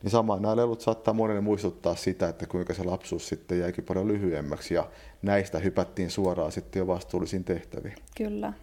Niin 0.04 0.12
samaan 0.12 0.42
nämä 0.42 0.56
lelut 0.56 0.82
saattaa 0.82 1.14
monelle 1.14 1.42
muistuttaa 1.42 1.96
sitä, 1.96 2.30
että 2.30 2.48
kuinka 2.48 2.74
se 2.74 2.84
lapsuus 2.84 3.28
sitten 3.28 3.60
jäikin 3.60 3.84
paljon 3.84 4.08
lyhyemmäksi 4.08 4.74
ja 4.74 4.88
näistä 5.22 5.60
hypättiin 5.60 6.10
suoraan 6.10 6.52
sitten 6.52 6.80
jo 6.80 6.88
vastuullisiin 6.88 7.44
tehtäviin. 7.44 7.96
Kyllä. 8.18 8.54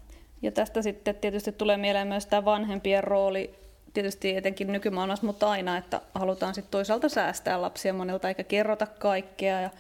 Ja 0.45 0.53
tästä 0.53 0.83
sitten 0.83 1.15
tietysti 1.15 1.53
tulee 1.53 1.77
mieleen 1.77 2.07
myös 2.07 2.27
tämä 2.27 2.45
vanhempien 2.45 3.05
rooli, 3.05 3.55
tietysti 3.95 4.37
etenkin 4.37 4.73
nykymaailmassa, 4.73 5.27
mutta 5.27 5.51
aina, 5.51 5.77
että 5.77 6.01
halutaan 6.15 6.55
sitten 6.55 6.71
toisaalta 6.71 7.09
säästää 7.09 7.63
lapsia 7.63 7.93
monelta 7.93 8.29
eikä 8.29 8.45
kerrota 8.45 8.87
kaikkea 8.87 9.61
ja 9.61 9.71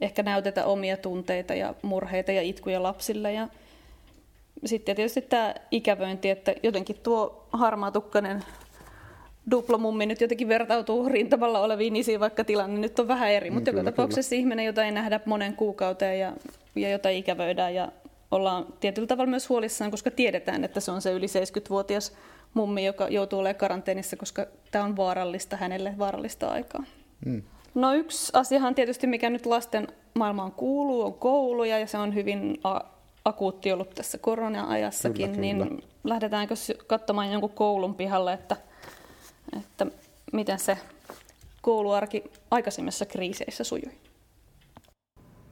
ehkä 0.00 0.22
näytetä 0.22 0.66
omia 0.66 0.96
tunteita 0.96 1.54
ja 1.54 1.74
murheita 1.82 2.32
ja 2.32 2.42
itkuja 2.42 2.82
lapsille. 2.82 3.32
Ja 3.32 3.48
sitten 4.64 4.96
tietysti 4.96 5.22
tämä 5.22 5.54
ikävöinti, 5.70 6.30
että 6.30 6.54
jotenkin 6.62 6.96
tuo 7.02 7.46
harmaatukkainen 7.52 8.44
duplomummi 9.50 10.06
nyt 10.06 10.20
jotenkin 10.20 10.48
vertautuu 10.48 11.08
rintamalla 11.08 11.60
oleviin 11.60 11.96
isiin, 11.96 12.20
vaikka 12.20 12.44
tilanne 12.44 12.80
nyt 12.80 12.98
on 12.98 13.08
vähän 13.08 13.30
eri. 13.30 13.50
Mutta 13.50 13.72
mm, 13.72 13.78
joka 13.78 13.90
tapauksessa 13.90 14.30
kyllä. 14.30 14.40
ihminen, 14.40 14.66
jota 14.66 14.84
ei 14.84 14.90
nähdä 14.90 15.20
monen 15.26 15.56
kuukauteen 15.56 16.18
ja, 16.18 16.32
ja 16.76 16.90
jota 16.90 17.08
ikävöidään 17.08 17.74
ja 17.74 17.88
ollaan 18.34 18.66
tietyllä 18.80 19.06
tavalla 19.06 19.30
myös 19.30 19.48
huolissaan, 19.48 19.90
koska 19.90 20.10
tiedetään, 20.10 20.64
että 20.64 20.80
se 20.80 20.90
on 20.90 21.02
se 21.02 21.12
yli 21.12 21.26
70-vuotias 21.26 22.12
mummi, 22.54 22.84
joka 22.84 23.08
joutuu 23.08 23.38
olemaan 23.38 23.58
karanteenissa, 23.58 24.16
koska 24.16 24.46
tämä 24.70 24.84
on 24.84 24.96
vaarallista 24.96 25.56
hänelle, 25.56 25.94
vaarallista 25.98 26.48
aikaa. 26.48 26.84
Mm. 27.26 27.42
No 27.74 27.94
yksi 27.94 28.30
asiahan 28.32 28.74
tietysti, 28.74 29.06
mikä 29.06 29.30
nyt 29.30 29.46
lasten 29.46 29.88
maailmaan 30.14 30.52
kuuluu, 30.52 31.02
on 31.02 31.14
kouluja 31.14 31.78
ja 31.78 31.86
se 31.86 31.98
on 31.98 32.14
hyvin 32.14 32.60
a- 32.64 32.80
akuutti 33.24 33.72
ollut 33.72 33.90
tässä 33.94 34.18
korona-ajassakin, 34.18 35.26
kyllä, 35.26 35.40
niin 35.40 35.68
kyllä. 35.68 35.82
lähdetäänkö 36.04 36.54
katsomaan 36.86 37.32
jonkun 37.32 37.50
koulun 37.50 37.94
pihalle, 37.94 38.32
että, 38.32 38.56
että 39.60 39.86
miten 40.32 40.58
se 40.58 40.78
kouluarki 41.62 42.24
aikaisemmissa 42.50 43.06
kriiseissä 43.06 43.64
sujui? 43.64 43.92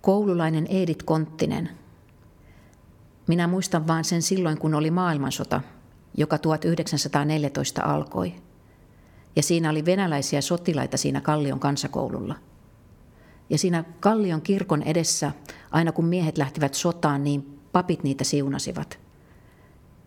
Koululainen 0.01 0.67
Edith 0.67 1.05
Konttinen 1.05 1.71
minä 3.27 3.47
muistan 3.47 3.87
vain 3.87 4.05
sen 4.05 4.23
silloin, 4.23 4.59
kun 4.59 4.75
oli 4.75 4.91
maailmansota, 4.91 5.61
joka 6.17 6.39
1914 6.39 7.83
alkoi. 7.83 8.35
Ja 9.37 9.43
siinä 9.43 9.71
oli 9.71 9.85
venäläisiä 9.85 10.41
sotilaita 10.41 10.97
siinä 10.97 11.21
Kallion 11.21 11.61
kansakoululla. 11.61 12.35
Ja 13.51 13.59
siinä 13.59 13.85
Kallion 14.01 14.43
kirkon 14.43 14.83
edessä, 14.83 15.33
aina 15.71 15.93
kun 15.93 16.05
miehet 16.05 16.39
lähtivät 16.39 16.75
sotaan, 16.75 17.25
niin 17.25 17.59
papit 17.73 18.03
niitä 18.03 18.25
siunasivat. 18.25 18.99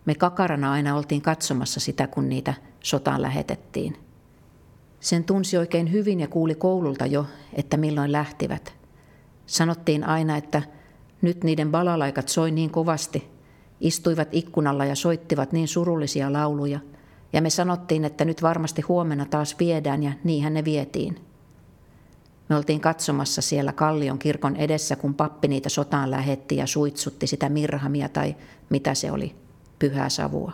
Me 0.04 0.14
kakarana 0.14 0.72
aina 0.72 0.96
oltiin 0.96 1.22
katsomassa 1.22 1.80
sitä, 1.80 2.06
kun 2.06 2.28
niitä 2.28 2.54
sotaan 2.80 3.22
lähetettiin. 3.22 3.96
Sen 5.00 5.24
tunsi 5.24 5.56
oikein 5.56 5.92
hyvin 5.92 6.20
ja 6.20 6.28
kuuli 6.28 6.54
koululta 6.54 7.06
jo, 7.06 7.26
että 7.52 7.76
milloin 7.76 8.12
lähtivät. 8.12 8.74
Sanottiin 9.46 10.04
aina, 10.04 10.36
että 10.36 10.62
nyt 11.22 11.44
niiden 11.44 11.70
balalaikat 11.70 12.28
soi 12.28 12.50
niin 12.50 12.70
kovasti, 12.70 13.28
istuivat 13.80 14.28
ikkunalla 14.32 14.84
ja 14.84 14.94
soittivat 14.94 15.52
niin 15.52 15.68
surullisia 15.68 16.32
lauluja, 16.32 16.80
ja 17.32 17.42
me 17.42 17.50
sanottiin, 17.50 18.04
että 18.04 18.24
nyt 18.24 18.42
varmasti 18.42 18.82
huomenna 18.82 19.24
taas 19.24 19.58
viedään, 19.58 20.02
ja 20.02 20.12
niinhän 20.24 20.54
ne 20.54 20.64
vietiin. 20.64 21.20
Me 22.48 22.56
oltiin 22.56 22.80
katsomassa 22.80 23.42
siellä 23.42 23.72
Kallion 23.72 24.18
kirkon 24.18 24.56
edessä, 24.56 24.96
kun 24.96 25.14
pappi 25.14 25.48
niitä 25.48 25.68
sotaan 25.68 26.10
lähetti 26.10 26.56
ja 26.56 26.66
suitsutti 26.66 27.26
sitä 27.26 27.48
mirhamia 27.48 28.08
tai 28.08 28.36
mitä 28.70 28.94
se 28.94 29.12
oli, 29.12 29.34
pyhää 29.78 30.08
savua. 30.08 30.52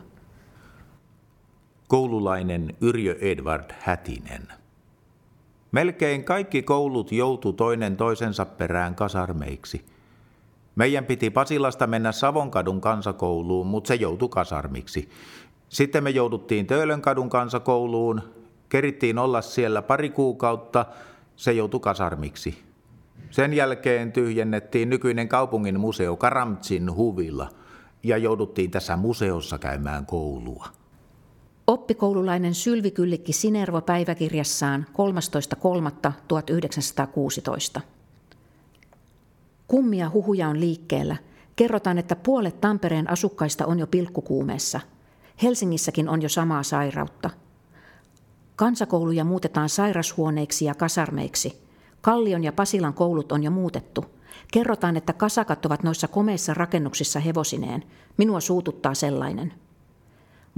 Koululainen 1.89 2.77
Yrjö 2.81 3.19
Edward 3.21 3.71
Hätinen. 3.81 4.49
Melkein 5.73 6.25
kaikki 6.25 6.63
koulut 6.63 7.13
joutu 7.13 7.53
toinen 7.53 7.97
toisensa 7.97 8.45
perään 8.45 8.95
kasarmeiksi– 8.95 9.85
meidän 10.75 11.05
piti 11.05 11.31
Pasilasta 11.31 11.87
mennä 11.87 12.13
Savonkadun 12.13 12.81
kansakouluun, 12.81 13.67
mutta 13.67 13.89
se 13.89 13.95
joutui 13.95 14.29
kasarmiksi. 14.29 15.09
Sitten 15.69 16.05
me 16.05 16.11
jouduttiin 16.11 16.67
Töölönkadun 16.67 17.31
kansakouluun, 17.31 18.23
kerittiin 18.69 19.19
olla 19.19 19.43
siellä 19.43 19.83
pari 19.83 20.11
kuukautta, 20.11 20.87
se 21.37 21.53
joutui 21.53 21.81
kasarmiksi. 21.81 22.59
Sen 23.31 23.55
jälkeen 23.55 24.13
tyhjennettiin 24.13 24.91
nykyinen 24.91 25.29
kaupungin 25.29 25.81
museo 25.81 26.17
Karamtsin 26.17 26.95
huvilla 26.95 27.49
ja 28.03 28.17
jouduttiin 28.17 28.71
tässä 28.71 28.97
museossa 28.97 29.59
käymään 29.59 30.07
koulua. 30.07 30.67
Oppikoululainen 31.67 32.55
Sylvi 32.55 32.91
Kyllikki 32.91 33.33
Sinervo 33.33 33.81
päiväkirjassaan 33.81 34.87
13.3.1916. 34.93 37.81
Kummia 39.73 40.11
huhuja 40.11 40.49
on 40.49 40.61
liikkeellä. 40.61 41.17
Kerrotaan, 41.57 41.99
että 41.99 42.17
puolet 42.17 42.61
Tampereen 42.61 43.11
asukkaista 43.11 43.67
on 43.67 43.79
jo 43.79 43.87
pilkkukuumeessa. 43.87 44.81
Helsingissäkin 45.43 46.09
on 46.09 46.23
jo 46.23 46.29
samaa 46.29 46.63
sairautta. 46.63 47.31
Kansakouluja 48.57 49.25
muutetaan 49.25 49.69
sairashuoneiksi 49.69 50.65
ja 50.65 50.75
kasarmeiksi. 50.75 51.63
Kallion 52.01 52.45
ja 52.45 52.53
Pasilan 52.53 52.95
koulut 52.95 53.33
on 53.33 53.43
jo 53.43 53.51
muutettu. 53.51 54.05
Kerrotaan, 54.53 54.97
että 54.97 55.13
kasakat 55.13 55.67
ovat 55.67 55.83
noissa 55.83 56.09
komeissa 56.09 56.55
rakennuksissa 56.55 57.21
hevosineen. 57.21 57.85
Minua 58.17 58.41
suututtaa 58.41 58.95
sellainen. 58.95 59.53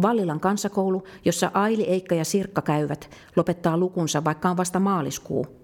Vallilan 0.02 0.40
kansakoulu, 0.40 1.02
jossa 1.24 1.50
Aili, 1.54 1.82
Eikka 1.82 2.14
ja 2.14 2.24
Sirkka 2.24 2.62
käyvät, 2.62 3.10
lopettaa 3.36 3.76
lukunsa, 3.76 4.24
vaikka 4.24 4.50
on 4.50 4.56
vasta 4.56 4.80
maaliskuu– 4.80 5.46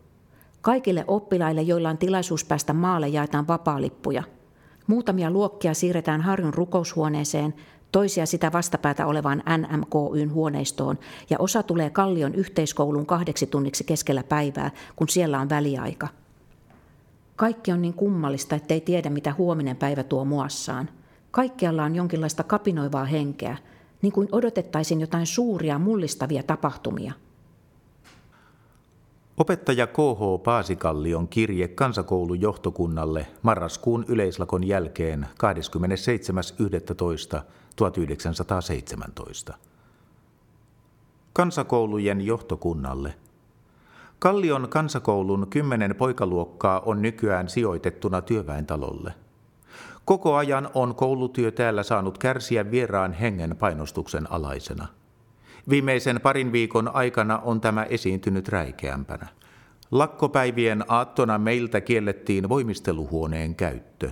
Kaikille 0.62 1.04
oppilaille, 1.08 1.62
joilla 1.62 1.90
on 1.90 1.98
tilaisuus 1.98 2.44
päästä 2.44 2.72
maalle, 2.72 3.08
jaetaan 3.08 3.48
vapaalippuja. 3.48 4.22
Muutamia 4.86 5.30
luokkia 5.30 5.74
siirretään 5.74 6.20
Harjun 6.20 6.54
rukoushuoneeseen, 6.54 7.54
toisia 7.92 8.26
sitä 8.26 8.52
vastapäätä 8.52 9.06
olevaan 9.06 9.42
NMKYn 9.58 10.32
huoneistoon 10.32 10.98
ja 11.30 11.36
osa 11.38 11.62
tulee 11.62 11.90
Kallion 11.90 12.34
yhteiskouluun 12.34 13.06
kahdeksi 13.06 13.46
tunniksi 13.46 13.84
keskellä 13.84 14.22
päivää, 14.22 14.70
kun 14.96 15.08
siellä 15.08 15.40
on 15.40 15.48
väliaika. 15.48 16.08
Kaikki 17.36 17.72
on 17.72 17.82
niin 17.82 17.94
kummallista, 17.94 18.56
ettei 18.56 18.80
tiedä, 18.80 19.10
mitä 19.10 19.34
huominen 19.38 19.76
päivä 19.76 20.02
tuo 20.02 20.24
muassaan. 20.24 20.88
Kaikkialla 21.30 21.84
on 21.84 21.94
jonkinlaista 21.94 22.42
kapinoivaa 22.42 23.04
henkeä, 23.04 23.56
niin 24.02 24.12
kuin 24.12 24.28
odotettaisiin 24.32 25.00
jotain 25.00 25.26
suuria 25.26 25.78
mullistavia 25.78 26.42
tapahtumia– 26.42 27.12
Opettaja 29.40 29.86
KH 29.86 30.42
Paasikallion 30.44 31.28
kirje 31.28 31.68
kansakoulun 31.68 32.40
johtokunnalle 32.40 33.26
marraskuun 33.42 34.04
yleislakon 34.08 34.64
jälkeen 34.64 35.26
27.11.1917. 39.50 39.54
Kansakoulujen 41.32 42.20
johtokunnalle. 42.20 43.14
Kallion 44.18 44.68
kansakoulun 44.68 45.46
kymmenen 45.50 45.94
poikaluokkaa 45.94 46.80
on 46.80 47.02
nykyään 47.02 47.48
sijoitettuna 47.48 48.22
työväentalolle. 48.22 49.14
Koko 50.04 50.36
ajan 50.36 50.70
on 50.74 50.94
koulutyö 50.94 51.50
täällä 51.50 51.82
saanut 51.82 52.18
kärsiä 52.18 52.70
vieraan 52.70 53.12
hengen 53.12 53.56
painostuksen 53.56 54.32
alaisena. 54.32 54.99
Viimeisen 55.68 56.20
parin 56.20 56.52
viikon 56.52 56.94
aikana 56.94 57.38
on 57.38 57.60
tämä 57.60 57.82
esiintynyt 57.84 58.48
räikeämpänä. 58.48 59.26
Lakkopäivien 59.90 60.84
aattona 60.88 61.38
meiltä 61.38 61.80
kiellettiin 61.80 62.48
voimisteluhuoneen 62.48 63.54
käyttö, 63.54 64.10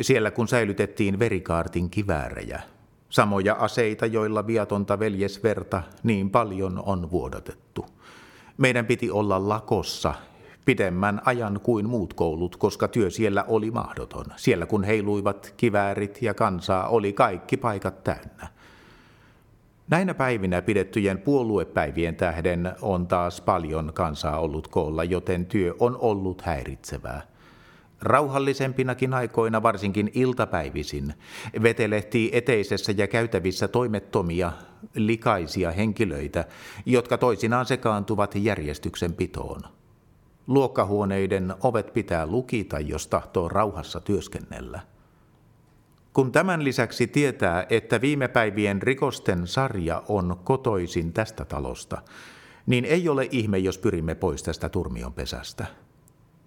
siellä 0.00 0.30
kun 0.30 0.48
säilytettiin 0.48 1.18
verikaartin 1.18 1.90
kiväärejä. 1.90 2.62
Samoja 3.08 3.54
aseita, 3.54 4.06
joilla 4.06 4.46
viatonta 4.46 4.98
veljesverta 4.98 5.82
niin 6.02 6.30
paljon 6.30 6.82
on 6.86 7.10
vuodatettu. 7.10 7.86
Meidän 8.58 8.86
piti 8.86 9.10
olla 9.10 9.48
lakossa 9.48 10.14
pidemmän 10.64 11.20
ajan 11.24 11.60
kuin 11.62 11.88
muut 11.88 12.14
koulut, 12.14 12.56
koska 12.56 12.88
työ 12.88 13.10
siellä 13.10 13.44
oli 13.48 13.70
mahdoton. 13.70 14.24
Siellä 14.36 14.66
kun 14.66 14.84
heiluivat 14.84 15.54
kiväärit 15.56 16.22
ja 16.22 16.34
kansaa, 16.34 16.88
oli 16.88 17.12
kaikki 17.12 17.56
paikat 17.56 18.04
täynnä. 18.04 18.48
Näinä 19.90 20.14
päivinä 20.14 20.62
pidettyjen 20.62 21.18
puoluepäivien 21.18 22.16
tähden 22.16 22.72
on 22.82 23.06
taas 23.06 23.40
paljon 23.40 23.92
kansaa 23.94 24.40
ollut 24.40 24.68
koolla, 24.68 25.04
joten 25.04 25.46
työ 25.46 25.74
on 25.78 25.96
ollut 26.00 26.42
häiritsevää. 26.42 27.22
Rauhallisempinakin 28.00 29.14
aikoina, 29.14 29.62
varsinkin 29.62 30.10
iltapäivisin, 30.14 31.14
vetelehtii 31.62 32.30
eteisessä 32.32 32.92
ja 32.96 33.06
käytävissä 33.06 33.68
toimettomia, 33.68 34.52
likaisia 34.94 35.70
henkilöitä, 35.70 36.44
jotka 36.86 37.18
toisinaan 37.18 37.66
sekaantuvat 37.66 38.34
järjestyksen 38.34 39.12
pitoon. 39.12 39.60
Luokkahuoneiden 40.46 41.54
ovet 41.62 41.92
pitää 41.92 42.26
lukita, 42.26 42.80
jos 42.80 43.06
tahtoo 43.06 43.48
rauhassa 43.48 44.00
työskennellä. 44.00 44.80
Kun 46.16 46.32
tämän 46.32 46.64
lisäksi 46.64 47.06
tietää, 47.06 47.66
että 47.70 48.00
viime 48.00 48.28
päivien 48.28 48.82
rikosten 48.82 49.46
sarja 49.46 50.02
on 50.08 50.36
kotoisin 50.44 51.12
tästä 51.12 51.44
talosta, 51.44 52.02
niin 52.66 52.84
ei 52.84 53.08
ole 53.08 53.28
ihme, 53.30 53.58
jos 53.58 53.78
pyrimme 53.78 54.14
pois 54.14 54.42
tästä 54.42 54.68
turmionpesästä. 54.68 55.66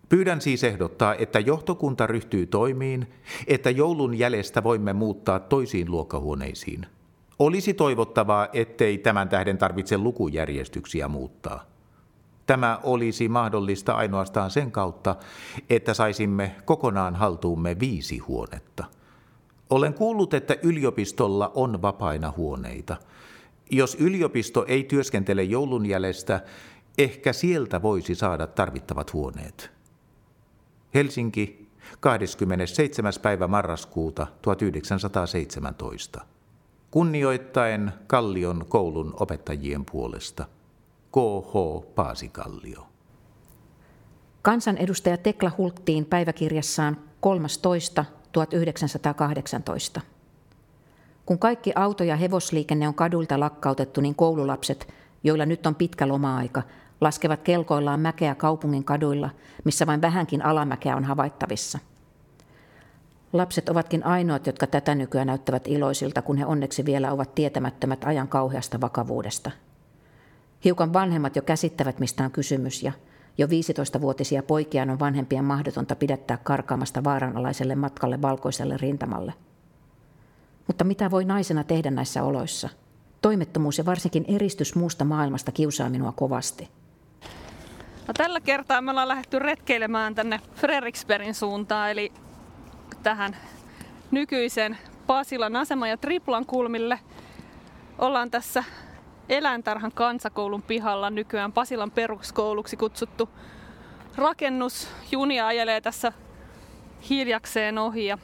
Pyydän 0.10 0.42
siis 0.42 0.64
ehdottaa, 0.64 1.16
että 1.16 1.40
johtokunta 1.40 2.08
ryhtyy 2.08 2.46
toimiin, 2.46 3.08
että 3.48 3.70
joulun 3.70 4.20
jäljestä 4.20 4.64
voimme 4.64 4.94
muuttaa 4.94 5.40
toisiin 5.40 5.92
luokkahuoneisiin. 5.92 6.86
Olisi 7.40 7.74
toivottavaa, 7.74 8.48
ettei 8.54 8.98
tämän 8.98 9.30
tähden 9.30 9.58
tarvitse 9.58 9.98
lukujärjestyksiä 9.98 11.08
muuttaa. 11.08 11.66
Tämä 12.46 12.80
olisi 12.84 13.28
mahdollista 13.28 13.94
ainoastaan 13.94 14.52
sen 14.52 14.72
kautta, 14.72 15.16
että 15.70 15.94
saisimme 15.94 16.56
kokonaan 16.66 17.16
haltuumme 17.16 17.80
viisi 17.80 18.18
huonetta. 18.18 18.99
Olen 19.70 19.94
kuullut, 19.94 20.34
että 20.34 20.56
yliopistolla 20.64 21.52
on 21.56 21.82
vapaina 21.82 22.34
huoneita. 22.38 22.98
Jos 23.72 23.96
yliopisto 23.96 24.66
ei 24.68 24.84
työskentele 24.84 25.44
joulun 25.44 25.86
jäljestä, 25.86 26.42
ehkä 26.98 27.34
sieltä 27.34 27.82
voisi 27.82 28.16
saada 28.16 28.48
tarvittavat 28.48 29.14
huoneet. 29.14 29.72
Helsinki, 30.94 31.70
27. 32.00 33.14
päivä 33.22 33.48
marraskuuta 33.48 34.28
1917. 34.42 36.26
Kunnioittaen 36.92 37.94
Kallion 38.08 38.66
koulun 38.70 39.14
opettajien 39.20 39.86
puolesta. 39.92 40.46
K.H. 41.12 41.86
Paasikallio. 41.96 42.88
Kansanedustaja 44.42 45.18
Tekla 45.18 45.52
Hulttiin 45.58 46.06
päiväkirjassaan 46.06 46.98
13. 47.20 48.06
1918. 48.32 50.02
Kun 51.26 51.40
kaikki 51.40 51.72
auto- 51.76 52.04
ja 52.04 52.16
hevosliikenne 52.16 52.88
on 52.88 52.94
kadulta 52.94 53.40
lakkautettu, 53.40 54.02
niin 54.02 54.16
koululapset, 54.16 54.94
joilla 55.24 55.46
nyt 55.46 55.66
on 55.66 55.76
pitkä 55.76 56.08
loma-aika, 56.08 56.62
laskevat 57.02 57.42
kelkoillaan 57.42 58.00
mäkeä 58.00 58.36
kaupungin 58.36 58.84
kaduilla, 58.84 59.30
missä 59.64 59.88
vain 59.88 60.02
vähänkin 60.02 60.46
alamäkeä 60.46 60.96
on 60.96 61.04
havaittavissa. 61.04 61.80
Lapset 63.34 63.70
ovatkin 63.70 64.06
ainoat, 64.06 64.48
jotka 64.48 64.68
tätä 64.68 64.96
nykyään 64.96 65.28
näyttävät 65.28 65.68
iloisilta, 65.68 66.22
kun 66.22 66.38
he 66.38 66.46
onneksi 66.46 66.86
vielä 66.86 67.12
ovat 67.12 67.36
tietämättömät 67.36 68.04
ajan 68.04 68.28
kauheasta 68.28 68.82
vakavuudesta. 68.82 69.52
Hiukan 70.64 70.94
vanhemmat 70.94 71.36
jo 71.36 71.42
käsittävät, 71.42 72.00
mistä 72.00 72.24
on 72.24 72.32
kysymys, 72.32 72.84
ja 72.84 72.92
jo 73.40 73.48
15-vuotisia 73.48 74.44
poikiaan 74.44 74.90
on 74.90 75.00
vanhempien 75.00 75.46
mahdotonta 75.46 75.96
pidättää 75.96 76.38
karkaamasta 76.38 77.04
vaaranalaiselle 77.04 77.76
matkalle 77.76 78.22
valkoiselle 78.22 78.78
rintamalle. 78.78 79.34
Mutta 80.68 80.84
mitä 80.84 81.12
voi 81.12 81.26
naisena 81.26 81.64
tehdä 81.64 81.92
näissä 81.92 82.24
oloissa? 82.24 82.70
Toimettomuus 83.22 83.78
ja 83.78 83.86
varsinkin 83.86 84.26
eristys 84.28 84.76
muusta 84.76 85.06
maailmasta 85.06 85.52
kiusaa 85.52 85.90
minua 85.90 86.12
kovasti. 86.12 86.70
No, 88.08 88.14
tällä 88.18 88.40
kertaa 88.40 88.82
me 88.82 88.92
ollaan 88.92 89.08
lähdetty 89.08 89.40
retkeilemään 89.40 90.16
tänne 90.16 90.40
Fredriksbergin 90.56 91.36
suuntaan, 91.36 91.92
eli 91.92 92.12
tähän 93.04 93.38
nykyisen 94.12 94.78
Pasilan 95.08 95.56
asema 95.56 95.88
ja 95.88 95.98
Triplan 95.98 96.46
kulmille. 96.46 97.00
Ollaan 97.98 98.32
tässä 98.32 98.64
eläintarhan 99.30 99.92
kansakoulun 99.92 100.62
pihalla 100.62 101.10
nykyään 101.10 101.52
Pasilan 101.52 101.92
peruskouluksi 101.92 102.78
kutsuttu 102.78 103.30
rakennus. 104.16 104.88
Junia 105.12 105.48
ajelee 105.48 105.82
tässä 105.82 106.14
hiljakseen 107.10 107.78
ohi. 107.78 108.06
Ja 108.06 108.18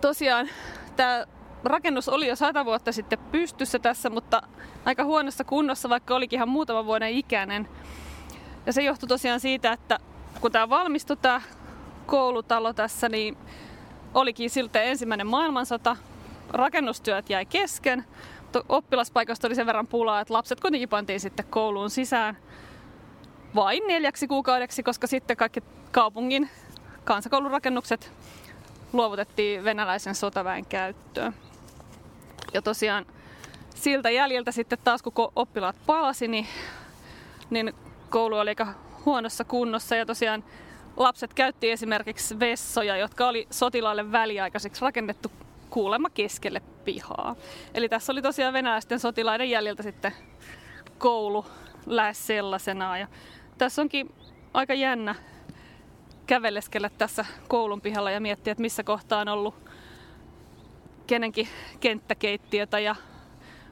tosiaan 0.00 0.48
tämä 0.96 1.24
rakennus 1.64 2.08
oli 2.08 2.28
jo 2.28 2.36
sata 2.36 2.64
vuotta 2.64 2.92
sitten 2.92 3.18
pystyssä 3.18 3.78
tässä, 3.78 4.10
mutta 4.10 4.42
aika 4.84 5.04
huonossa 5.04 5.44
kunnossa, 5.44 5.88
vaikka 5.88 6.14
olikin 6.14 6.36
ihan 6.36 6.48
muutama 6.48 6.84
vuoden 6.84 7.10
ikäinen. 7.10 7.68
Ja 8.66 8.72
se 8.72 8.82
johtui 8.82 9.08
tosiaan 9.08 9.40
siitä, 9.40 9.72
että 9.72 9.98
kun 10.40 10.52
tämä 10.52 10.68
valmistui 10.68 11.16
tämä 11.16 11.40
koulutalo 12.06 12.72
tässä, 12.72 13.08
niin 13.08 13.36
olikin 14.14 14.50
siltä 14.50 14.82
ensimmäinen 14.82 15.26
maailmansota. 15.26 15.96
Rakennustyöt 16.50 17.30
jäi 17.30 17.46
kesken, 17.46 18.04
oppilaspaikasta 18.68 19.46
oli 19.46 19.54
sen 19.54 19.66
verran 19.66 19.86
pulaa, 19.86 20.20
että 20.20 20.34
lapset 20.34 20.60
kuitenkin 20.60 20.88
pantiin 20.88 21.20
sitten 21.20 21.46
kouluun 21.50 21.90
sisään 21.90 22.36
vain 23.54 23.82
neljäksi 23.86 24.28
kuukaudeksi, 24.28 24.82
koska 24.82 25.06
sitten 25.06 25.36
kaikki 25.36 25.60
kaupungin 25.92 26.50
kansakoulurakennukset 27.04 28.12
luovutettiin 28.92 29.64
venäläisen 29.64 30.14
sotaväen 30.14 30.66
käyttöön. 30.66 31.34
Ja 32.54 32.62
tosiaan 32.62 33.06
siltä 33.74 34.10
jäljiltä 34.10 34.52
sitten 34.52 34.78
taas 34.84 35.02
kun 35.02 35.32
oppilaat 35.36 35.76
palasi, 35.86 36.28
niin, 36.28 36.46
niin 37.50 37.72
koulu 38.10 38.36
oli 38.36 38.50
aika 38.50 38.74
huonossa 39.06 39.44
kunnossa 39.44 39.96
ja 39.96 40.06
tosiaan 40.06 40.44
lapset 40.96 41.34
käytti 41.34 41.70
esimerkiksi 41.70 42.38
vessoja, 42.38 42.96
jotka 42.96 43.28
oli 43.28 43.46
sotilaille 43.50 44.12
väliaikaiseksi 44.12 44.82
rakennettu 44.82 45.32
kuulemma 45.74 46.10
keskelle 46.10 46.60
pihaa. 46.84 47.36
Eli 47.74 47.88
tässä 47.88 48.12
oli 48.12 48.22
tosiaan 48.22 48.52
venäläisten 48.52 49.00
sotilaiden 49.00 49.50
jäljiltä 49.50 49.82
sitten 49.82 50.12
koulu 50.98 51.46
lähes 51.86 52.26
sellaisena. 52.26 52.98
Ja 52.98 53.08
tässä 53.58 53.82
onkin 53.82 54.14
aika 54.52 54.74
jännä 54.74 55.14
käveleskellä 56.26 56.90
tässä 56.98 57.24
koulun 57.48 57.80
pihalla 57.80 58.10
ja 58.10 58.20
miettiä, 58.20 58.50
että 58.50 58.62
missä 58.62 58.84
kohtaa 58.84 59.20
on 59.20 59.28
ollut 59.28 59.54
kenenkin 61.06 61.48
kenttäkeittiötä 61.80 62.78
ja 62.78 62.94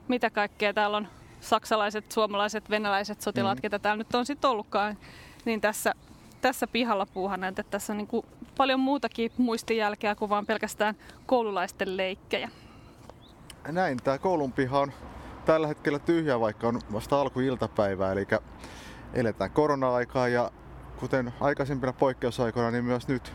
mitä 0.09 0.31
kaikkea 0.31 0.75
täällä 0.75 0.97
on 0.97 1.09
saksalaiset, 1.41 2.13
suomalaiset, 2.13 2.71
venäläiset 2.71 3.21
sotilaat, 3.21 3.59
mm. 3.59 3.63
ketä 3.63 3.79
täällä 3.79 4.01
nyt 4.01 4.15
on 4.15 4.27
sitten 4.27 4.51
ollutkaan, 4.51 4.99
niin 5.45 5.61
tässä, 5.61 5.95
tässä 6.43 6.67
pihalla 6.67 7.07
puuhana, 7.07 7.49
että 7.49 7.63
tässä 7.63 7.93
on 7.93 7.97
niin 7.97 8.07
kuin 8.07 8.27
paljon 8.57 8.81
muutakin 8.81 9.33
muistijälkeä 9.39 10.15
kuin 10.15 10.29
vaan 10.29 10.47
pelkästään 10.47 10.95
koululaisten 11.27 11.97
leikkejä. 11.97 12.51
Näin, 13.69 13.99
tämä 14.05 14.19
koulun 14.19 14.53
piha 14.53 14.81
on 14.81 14.93
tällä 15.45 15.67
hetkellä 15.67 15.99
tyhjä, 15.99 16.41
vaikka 16.41 16.69
on 16.69 16.81
vasta 16.93 17.21
alkuiltapäivää, 17.21 18.13
eli 18.13 18.27
eletään 19.15 19.51
korona-aikaa 19.51 20.29
ja 20.29 20.51
kuten 21.01 21.33
aikaisempina 21.41 21.93
poikkeusaikoina, 21.93 22.71
niin 22.71 22.85
myös 22.85 23.09
nyt 23.09 23.33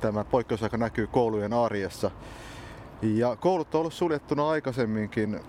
tämä 0.00 0.24
poikkeusaika 0.24 0.76
näkyy 0.76 1.06
koulujen 1.06 1.52
arjessa. 1.52 2.10
Ja 3.02 3.36
koulut 3.36 3.74
on 3.74 3.78
ollut 3.78 3.94
suljettuna 3.94 4.48
aikaisemminkin. 4.48 5.40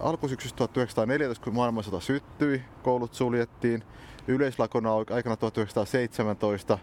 Alkusyksystä 0.00 0.56
1914, 0.56 1.44
kun 1.44 1.54
maailmansota 1.54 2.00
syttyi, 2.00 2.62
koulut 2.82 3.14
suljettiin. 3.14 3.84
Yleislakona 4.28 4.94
aikana 4.94 5.36
1917 5.36 6.78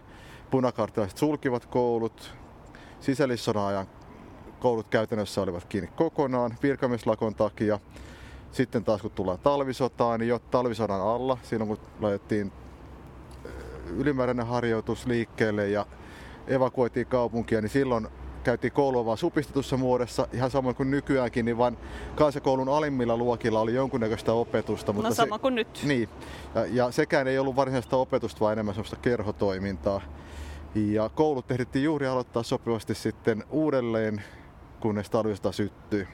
punakarttilaiset 0.50 1.18
sulkivat 1.18 1.66
koulut. 1.66 2.34
Sisällissodan 3.00 3.62
ajan 3.62 3.86
koulut 4.60 4.88
käytännössä 4.88 5.42
olivat 5.42 5.64
kiinni 5.64 5.90
kokonaan 5.96 6.56
virkamieslakon 6.62 7.34
takia. 7.34 7.78
Sitten 8.52 8.84
taas 8.84 9.02
kun 9.02 9.10
tullaan 9.10 9.38
talvisotaan, 9.38 10.20
niin 10.20 10.28
jo 10.28 10.38
talvisodan 10.38 11.00
alla, 11.00 11.38
silloin 11.42 11.68
kun 11.68 11.78
laitettiin 12.00 12.52
ylimääräinen 13.96 14.46
harjoitus 14.46 15.06
liikkeelle 15.06 15.68
ja 15.68 15.86
evakuoitiin 16.46 17.06
kaupunkia, 17.06 17.60
niin 17.60 17.70
silloin 17.70 18.08
käytiin 18.42 18.72
koulua 18.72 19.04
vaan 19.04 19.18
supistetussa 19.18 19.76
muodossa, 19.76 20.28
ihan 20.32 20.50
samoin 20.50 20.76
kuin 20.76 20.90
nykyäänkin, 20.90 21.44
niin 21.44 21.58
vain 21.58 21.76
kansakoulun 22.14 22.68
alimmilla 22.68 23.16
luokilla 23.16 23.60
oli 23.60 23.74
jonkunnäköistä 23.74 24.32
opetusta. 24.32 24.92
Mutta 24.92 25.08
no 25.08 25.14
sama 25.14 25.36
se, 25.36 25.40
kuin 25.40 25.54
nyt. 25.54 25.82
Niin, 25.84 26.08
ja, 26.54 26.66
ja 26.66 26.90
sekään 26.90 27.28
ei 27.28 27.38
ollut 27.38 27.56
varsinaista 27.56 27.96
opetusta, 27.96 28.40
vaan 28.40 28.52
enemmän 28.52 28.74
sellaista 28.74 28.96
kerhotoimintaa. 28.96 30.00
Ja 30.74 31.08
koulut 31.08 31.50
ehdittiin 31.50 31.84
juuri 31.84 32.06
aloittaa 32.06 32.42
sopivasti 32.42 32.94
sitten 32.94 33.44
uudelleen, 33.50 34.22
kunnes 34.80 35.10
talvisota 35.10 35.52
syttyi. 35.52 36.08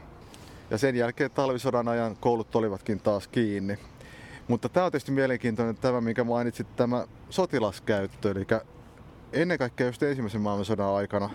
Ja 0.70 0.78
sen 0.78 0.96
jälkeen 0.96 1.30
talvisodan 1.30 1.88
ajan 1.88 2.16
koulut 2.16 2.56
olivatkin 2.56 3.00
taas 3.00 3.28
kiinni. 3.28 3.78
Mutta 4.48 4.68
tämä 4.68 4.86
on 4.86 4.92
tietysti 4.92 5.12
mielenkiintoinen 5.12 5.76
tämä, 5.76 6.00
minkä 6.00 6.24
mainitsit, 6.24 6.76
tämä 6.76 7.06
sotilaskäyttö. 7.30 8.30
Eli 8.30 8.46
ennen 9.32 9.58
kaikkea 9.58 9.86
just 9.86 10.02
ensimmäisen 10.02 10.40
maailmansodan 10.40 10.94
aikana 10.94 11.30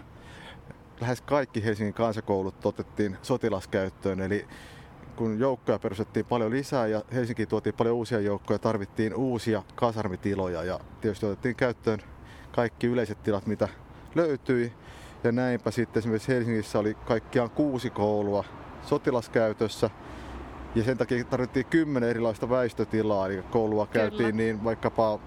lähes 1.03 1.21
kaikki 1.21 1.63
Helsingin 1.63 1.93
kansakoulut 1.93 2.65
otettiin 2.65 3.17
sotilaskäyttöön. 3.21 4.21
Eli 4.21 4.47
kun 5.15 5.39
joukkoja 5.39 5.79
perustettiin 5.79 6.25
paljon 6.25 6.51
lisää 6.51 6.87
ja 6.87 7.01
Helsinkiin 7.13 7.47
tuotiin 7.47 7.75
paljon 7.75 7.95
uusia 7.95 8.19
joukkoja, 8.19 8.59
tarvittiin 8.59 9.15
uusia 9.15 9.63
kasarmitiloja 9.75 10.63
ja 10.63 10.79
tietysti 11.01 11.25
otettiin 11.25 11.55
käyttöön 11.55 11.99
kaikki 12.51 12.87
yleiset 12.87 13.23
tilat, 13.23 13.47
mitä 13.47 13.67
löytyi. 14.15 14.73
Ja 15.23 15.31
näinpä 15.31 15.71
sitten 15.71 15.99
esimerkiksi 15.99 16.33
Helsingissä 16.33 16.79
oli 16.79 16.93
kaikkiaan 16.93 17.49
kuusi 17.49 17.89
koulua 17.89 18.43
sotilaskäytössä. 18.81 19.89
Ja 20.75 20.83
sen 20.83 20.97
takia 20.97 21.23
tarvittiin 21.23 21.65
kymmenen 21.65 22.09
erilaista 22.09 22.49
väistötilaa, 22.49 23.27
eli 23.27 23.43
koulua 23.51 23.87
Kyllä. 23.87 24.09
käytiin 24.09 24.37
niin 24.37 24.63
vaikkapa 24.63 25.19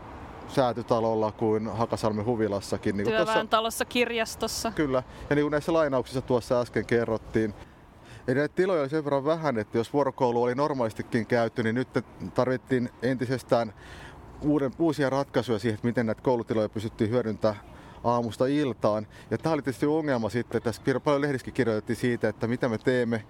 säätytalolla 0.49 1.33
kuin 1.33 1.69
Hakasalmen 1.69 2.25
huvilassakin. 2.25 2.97
Niin 2.97 3.09
Työväen 3.09 3.49
talossa, 3.49 3.85
kirjastossa. 3.85 4.73
Kyllä, 4.75 5.03
ja 5.31 5.37
niin 5.37 5.45
kuin 5.45 5.51
näissä 5.51 5.73
lainauksissa 5.73 6.21
tuossa 6.21 6.61
äsken 6.61 6.87
kerrottiin, 6.87 7.55
Eli 8.29 8.39
näitä 8.39 8.55
tiloja 8.55 8.81
oli 8.81 8.89
sen 8.89 9.05
verran 9.05 9.25
vähän, 9.25 9.59
että 9.59 9.79
jos 9.79 9.93
vuorokoulu 9.93 10.43
oli 10.43 10.55
normaalistikin 10.55 11.27
käyty, 11.27 11.63
niin 11.63 11.75
nyt 11.75 11.89
tarvittiin 12.35 12.91
entisestään 13.03 13.75
uuden, 14.43 14.73
uusia 14.79 15.11
ratkaisuja 15.11 15.59
siihen, 15.59 15.75
että 15.75 15.87
miten 15.87 16.07
näitä 16.07 16.23
koulutiloja 16.23 16.69
pystyttiin 16.69 17.11
hyödyntämään 17.11 17.61
aamusta 18.05 18.47
iltaan. 18.47 19.07
Ja 19.31 19.39
tämä 19.39 19.53
oli 19.53 19.63
tietysti 19.63 19.87
ongelma 19.87 20.29
sitten, 20.29 20.63
tässä 20.63 20.83
paljon 21.05 21.23
lehdissäkin 21.23 21.55
kirjoitettiin 21.55 21.97
siitä, 21.97 22.29
että 22.29 22.47
mitä 22.47 22.69
me 22.69 22.79
teemme, 22.79 23.25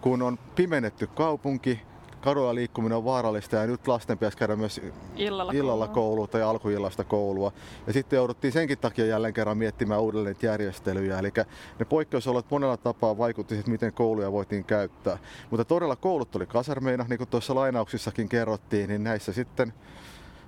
kun 0.00 0.22
on 0.22 0.38
pimennetty 0.54 1.06
kaupunki, 1.06 1.80
kadulla 2.22 2.54
liikkuminen 2.54 2.98
on 2.98 3.04
vaarallista 3.04 3.56
ja 3.56 3.66
nyt 3.66 3.88
lasten 3.88 4.18
pitäisi 4.18 4.38
käydä 4.38 4.56
myös 4.56 4.80
illalla, 5.16 5.52
illalla 5.52 5.88
koulua 5.88 6.26
tai 6.26 6.42
alkuillasta 6.42 7.04
koulua. 7.04 7.52
Ja 7.86 7.92
sitten 7.92 8.16
jouduttiin 8.16 8.52
senkin 8.52 8.78
takia 8.78 9.06
jälleen 9.06 9.34
kerran 9.34 9.58
miettimään 9.58 10.00
uudelleen 10.00 10.36
järjestelyjä. 10.42 11.18
Eli 11.18 11.32
ne 11.78 11.84
poikkeusolot 11.84 12.46
monella 12.50 12.76
tapaa 12.76 13.18
vaikutti 13.18 13.54
siihen, 13.54 13.70
miten 13.70 13.92
kouluja 13.92 14.32
voitiin 14.32 14.64
käyttää. 14.64 15.18
Mutta 15.50 15.64
todella 15.64 15.96
koulut 15.96 16.36
oli 16.36 16.46
kasarmeina, 16.46 17.06
niin 17.08 17.18
kuin 17.18 17.28
tuossa 17.28 17.54
lainauksissakin 17.54 18.28
kerrottiin, 18.28 18.88
niin 18.88 19.04
näissä 19.04 19.32
sitten 19.32 19.72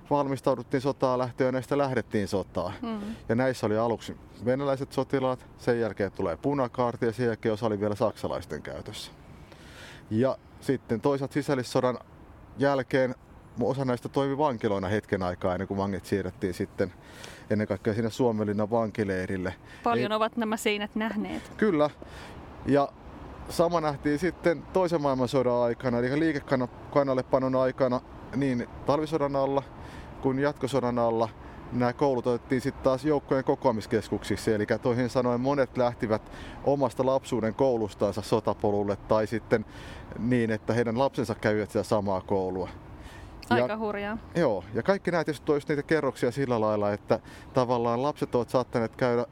valmistauduttiin 0.09 0.81
sotaa 0.81 1.17
lähtöön 1.17 1.47
ja 1.47 1.51
näistä 1.51 1.77
lähdettiin 1.77 2.27
sotaan. 2.27 2.73
Mm. 2.81 2.99
Ja 3.29 3.35
näissä 3.35 3.65
oli 3.65 3.77
aluksi 3.77 4.17
venäläiset 4.45 4.91
sotilaat, 4.91 5.45
sen 5.57 5.79
jälkeen 5.79 6.11
tulee 6.11 6.37
punakaarti 6.37 7.05
ja 7.05 7.13
sen 7.13 7.25
jälkeen 7.25 7.53
osa 7.53 7.65
oli 7.65 7.79
vielä 7.79 7.95
saksalaisten 7.95 8.61
käytössä. 8.61 9.11
Ja 10.09 10.37
sitten 10.65 11.01
toisaalta 11.01 11.33
sisällissodan 11.33 11.99
jälkeen 12.57 13.15
osa 13.61 13.85
näistä 13.85 14.09
toimi 14.09 14.37
vankiloina 14.37 14.87
hetken 14.87 15.23
aikaa 15.23 15.53
ennen 15.53 15.67
kuin 15.67 15.77
vangit 15.77 16.05
siirrettiin 16.05 16.53
sitten 16.53 16.93
ennen 17.49 17.67
kaikkea 17.67 17.93
sinne 17.93 18.09
Suomenlinnan 18.09 18.71
vankileirille. 18.71 19.55
Paljon 19.83 20.11
Ei, 20.11 20.15
ovat 20.15 20.37
nämä 20.37 20.57
seinät 20.57 20.95
nähneet. 20.95 21.51
Kyllä. 21.57 21.89
Ja 22.65 22.89
sama 23.49 23.81
nähtiin 23.81 24.19
sitten 24.19 24.63
toisen 24.73 25.01
maailmansodan 25.01 25.63
aikana, 25.63 25.99
eli 25.99 26.19
liikekannallepanon 26.19 27.55
aikana 27.55 28.01
niin 28.35 28.67
talvisodan 28.85 29.35
alla 29.35 29.63
kuin 30.21 30.39
jatkosodan 30.39 30.99
alla– 30.99 31.29
nämä 31.71 31.93
koulut 31.93 32.27
otettiin 32.27 32.61
sitten 32.61 32.83
taas 32.83 33.05
joukkojen 33.05 33.43
kokoamiskeskuksiksi, 33.43 34.53
eli 34.53 34.65
toisin 34.81 35.09
sanoen 35.09 35.41
monet 35.41 35.77
lähtivät 35.77 36.21
omasta 36.63 37.05
lapsuuden 37.05 37.55
koulustaansa 37.55 38.21
sotapolulle 38.21 38.95
tai 38.95 39.27
sitten 39.27 39.65
niin, 40.19 40.51
että 40.51 40.73
heidän 40.73 40.99
lapsensa 40.99 41.35
käyvät 41.35 41.71
sitä 41.71 41.83
samaa 41.83 42.21
koulua. 42.21 42.69
Aika 43.49 43.67
ja, 43.67 43.77
hurjaa. 43.77 44.17
Joo, 44.35 44.63
ja 44.73 44.83
kaikki 44.83 45.11
nämä 45.11 45.23
tietysti 45.23 45.51
niitä 45.69 45.83
kerroksia 45.83 46.31
sillä 46.31 46.61
lailla, 46.61 46.93
että 46.93 47.19
tavallaan 47.53 48.03
lapset 48.03 48.35
ovat 48.35 48.49
saattaneet 48.49 48.95
käydä 48.95 49.25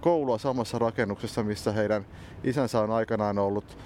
koulua 0.00 0.38
samassa 0.38 0.78
rakennuksessa, 0.78 1.42
missä 1.42 1.72
heidän 1.72 2.06
isänsä 2.44 2.80
on 2.80 2.90
aikanaan 2.90 3.38
ollut 3.38 3.78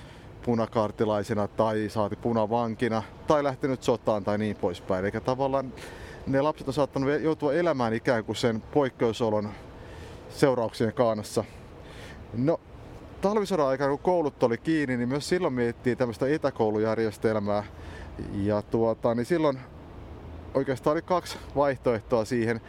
punakaartilaisena 0.43 1.49
tai 1.49 1.89
saati 1.89 2.17
punavankina 2.17 3.03
tai 3.27 3.45
lähtenyt 3.45 3.83
sotaan 3.83 4.25
tai 4.25 4.39
niin 4.39 4.57
poispäin. 4.57 5.05
Eli 5.05 5.21
tavallaan 5.25 5.73
ne 6.29 6.43
lapset 6.43 6.69
on 6.69 6.75
saattanut 6.75 7.11
joutua 7.21 7.55
elämään 7.55 7.95
ikään 7.95 8.25
kuin 8.25 8.37
sen 8.37 8.61
poikkeusolon 8.61 9.51
seurauksien 10.29 10.93
kaanassa. 10.93 11.45
No, 12.35 12.61
talvisodan 13.21 13.67
aikana 13.67 13.91
kun 13.91 13.99
koulut 13.99 14.43
oli 14.43 14.59
kiinni, 14.59 14.97
niin 14.97 15.09
myös 15.09 15.29
silloin 15.29 15.55
miettii 15.55 15.97
tämmöistä 15.97 16.27
etäkoulujärjestelmää. 16.29 17.65
Ja 18.33 18.63
tuota, 18.63 19.15
niin 19.15 19.27
silloin 19.27 19.59
oikeastaan 20.55 20.95
oli 20.95 21.03
kaksi 21.03 21.39
vaihtoehtoa 21.57 22.25
siihen. 22.25 22.61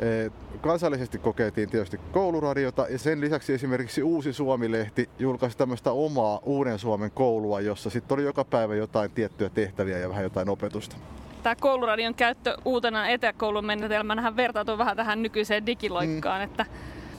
E, 0.00 0.30
kansallisesti 0.60 1.18
kokeiltiin 1.18 1.70
tietysti 1.70 2.00
kouluradiota 2.12 2.86
ja 2.88 2.98
sen 2.98 3.20
lisäksi 3.20 3.52
esimerkiksi 3.52 4.02
Uusi 4.02 4.32
Suomi-lehti 4.32 5.08
julkaisi 5.18 5.58
tämmöistä 5.58 5.92
omaa 5.92 6.40
Uuden 6.42 6.78
Suomen 6.78 7.10
koulua, 7.10 7.60
jossa 7.60 7.90
sitten 7.90 8.14
oli 8.14 8.24
joka 8.24 8.44
päivä 8.44 8.74
jotain 8.74 9.10
tiettyjä 9.10 9.50
tehtäviä 9.50 9.98
ja 9.98 10.08
vähän 10.08 10.24
jotain 10.24 10.48
opetusta 10.48 10.96
tämä 11.44 11.56
kouluradion 11.56 12.14
käyttö 12.14 12.56
uutena 12.64 13.08
etäkoulun 13.08 13.64
menetelmänä 13.64 14.36
vertautuu 14.36 14.78
vähän 14.78 14.96
tähän 14.96 15.22
nykyiseen 15.22 15.66
digiloikkaan, 15.66 16.40
mm. 16.40 16.44
että 16.44 16.66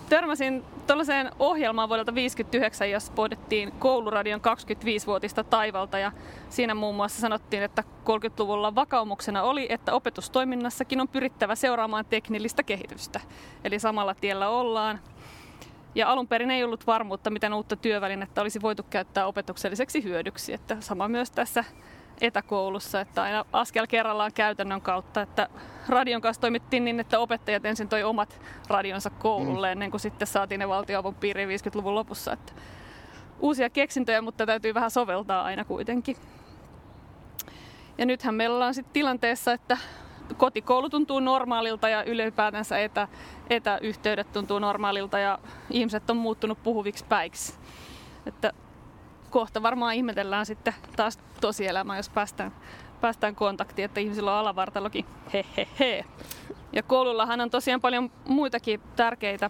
törmäsin 0.09 0.63
tuollaiseen 0.87 1.31
ohjelmaan 1.39 1.89
vuodelta 1.89 2.11
1959, 2.11 2.91
jossa 2.91 3.13
pohdittiin 3.15 3.71
kouluradion 3.71 4.41
25-vuotista 4.41 5.43
taivalta 5.43 5.99
ja 5.99 6.11
siinä 6.49 6.75
muun 6.75 6.95
muassa 6.95 7.21
sanottiin, 7.21 7.63
että 7.63 7.83
30-luvulla 8.05 8.75
vakaumuksena 8.75 9.43
oli, 9.43 9.65
että 9.69 9.93
opetustoiminnassakin 9.93 11.01
on 11.01 11.07
pyrittävä 11.07 11.55
seuraamaan 11.55 12.05
teknillistä 12.05 12.63
kehitystä. 12.63 13.21
Eli 13.63 13.79
samalla 13.79 14.15
tiellä 14.15 14.49
ollaan. 14.49 14.99
Ja 15.95 16.09
alun 16.09 16.27
perin 16.27 16.51
ei 16.51 16.63
ollut 16.63 16.87
varmuutta, 16.87 17.29
miten 17.29 17.53
uutta 17.53 17.75
työvälinettä 17.75 18.41
olisi 18.41 18.61
voitu 18.61 18.83
käyttää 18.89 19.25
opetukselliseksi 19.27 20.03
hyödyksi. 20.03 20.53
Että 20.53 20.77
sama 20.79 21.07
myös 21.07 21.31
tässä 21.31 21.63
etäkoulussa, 22.21 23.01
että 23.01 23.23
aina 23.23 23.45
askel 23.53 23.87
kerrallaan 23.87 24.33
käytännön 24.33 24.81
kautta, 24.81 25.21
että 25.21 25.49
radion 25.89 26.21
kanssa 26.21 26.41
toimittiin 26.41 26.85
niin, 26.85 26.99
että 26.99 27.19
opettajat 27.19 27.65
ensin 27.65 27.89
toi 27.89 28.03
omat 28.03 28.41
radionsa 28.67 29.09
koululle 29.09 29.67
mm. 29.67 29.71
ennen 29.71 29.91
kuin 29.91 30.01
sitten 30.01 30.27
saatiin 30.27 30.59
ne 30.59 30.67
valtioavun 30.67 31.15
piiriin 31.15 31.49
50-luvun 31.49 31.95
lopussa. 31.95 32.33
Että 32.33 32.53
uusia 33.39 33.69
keksintöjä, 33.69 34.21
mutta 34.21 34.45
täytyy 34.45 34.73
vähän 34.73 34.91
soveltaa 34.91 35.43
aina 35.43 35.65
kuitenkin. 35.65 36.17
Ja 37.97 38.05
nythän 38.05 38.35
meillä 38.35 38.53
ollaan 38.53 38.73
sitten 38.73 38.93
tilanteessa, 38.93 39.53
että 39.53 39.77
kotikoulu 40.37 40.89
tuntuu 40.89 41.19
normaalilta 41.19 41.89
ja 41.89 42.03
ylipäätänsä 42.03 42.79
etä, 42.79 43.07
etäyhteydet 43.49 44.31
tuntuu 44.31 44.59
normaalilta 44.59 45.19
ja 45.19 45.39
ihmiset 45.69 46.09
on 46.09 46.17
muuttunut 46.17 46.63
puhuviksi 46.63 47.05
päiksi. 47.05 47.53
Että 48.25 48.53
kohta 49.35 49.63
varmaan 49.63 49.93
ihmetellään 49.93 50.45
sitten 50.45 50.73
taas 50.95 51.19
tosielämää, 51.41 51.97
jos 51.97 52.09
päästään, 52.09 52.51
päästään 53.01 53.35
kontaktiin, 53.35 53.85
että 53.85 53.99
ihmisillä 53.99 54.33
on 54.33 54.39
alavartalokin 54.39 55.05
he 55.33 55.45
he 55.57 55.67
he. 55.79 56.05
Ja 56.73 56.83
koulullahan 56.83 57.41
on 57.41 57.49
tosiaan 57.49 57.81
paljon 57.81 58.11
muitakin 58.27 58.81
tärkeitä 58.95 59.49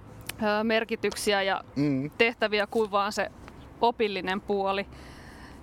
merkityksiä 0.63 1.41
ja 1.41 1.63
mm. 1.75 2.11
tehtäviä 2.17 2.67
kuin 2.67 2.91
vaan 2.91 3.11
se 3.11 3.31
opillinen 3.81 4.41
puoli. 4.41 4.85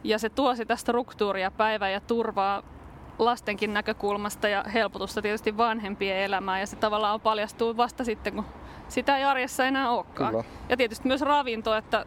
Ja 0.05 0.18
se 0.18 0.29
tuo 0.29 0.55
sitä 0.55 0.77
struktuuria, 0.77 1.51
päivää 1.51 1.91
ja 1.91 2.01
turvaa 2.01 2.62
lastenkin 3.18 3.75
näkökulmasta 3.75 4.49
ja 4.49 4.64
helpotusta 4.75 5.23
tietysti 5.23 5.57
vanhempien 5.57 6.16
elämään. 6.16 6.61
Ja 6.61 6.66
se 6.66 6.77
tavallaan 6.77 7.20
paljastuu 7.20 7.77
vasta 7.77 8.05
sitten, 8.05 8.35
kun 8.35 8.45
sitä 8.89 9.16
ei 9.16 9.25
arjessa 9.25 9.64
enää 9.64 9.91
olekaan. 9.91 10.31
Kyllä. 10.31 10.45
Ja 10.68 10.77
tietysti 10.77 11.09
myös 11.09 11.20
ravinto, 11.20 11.75
että 11.75 12.07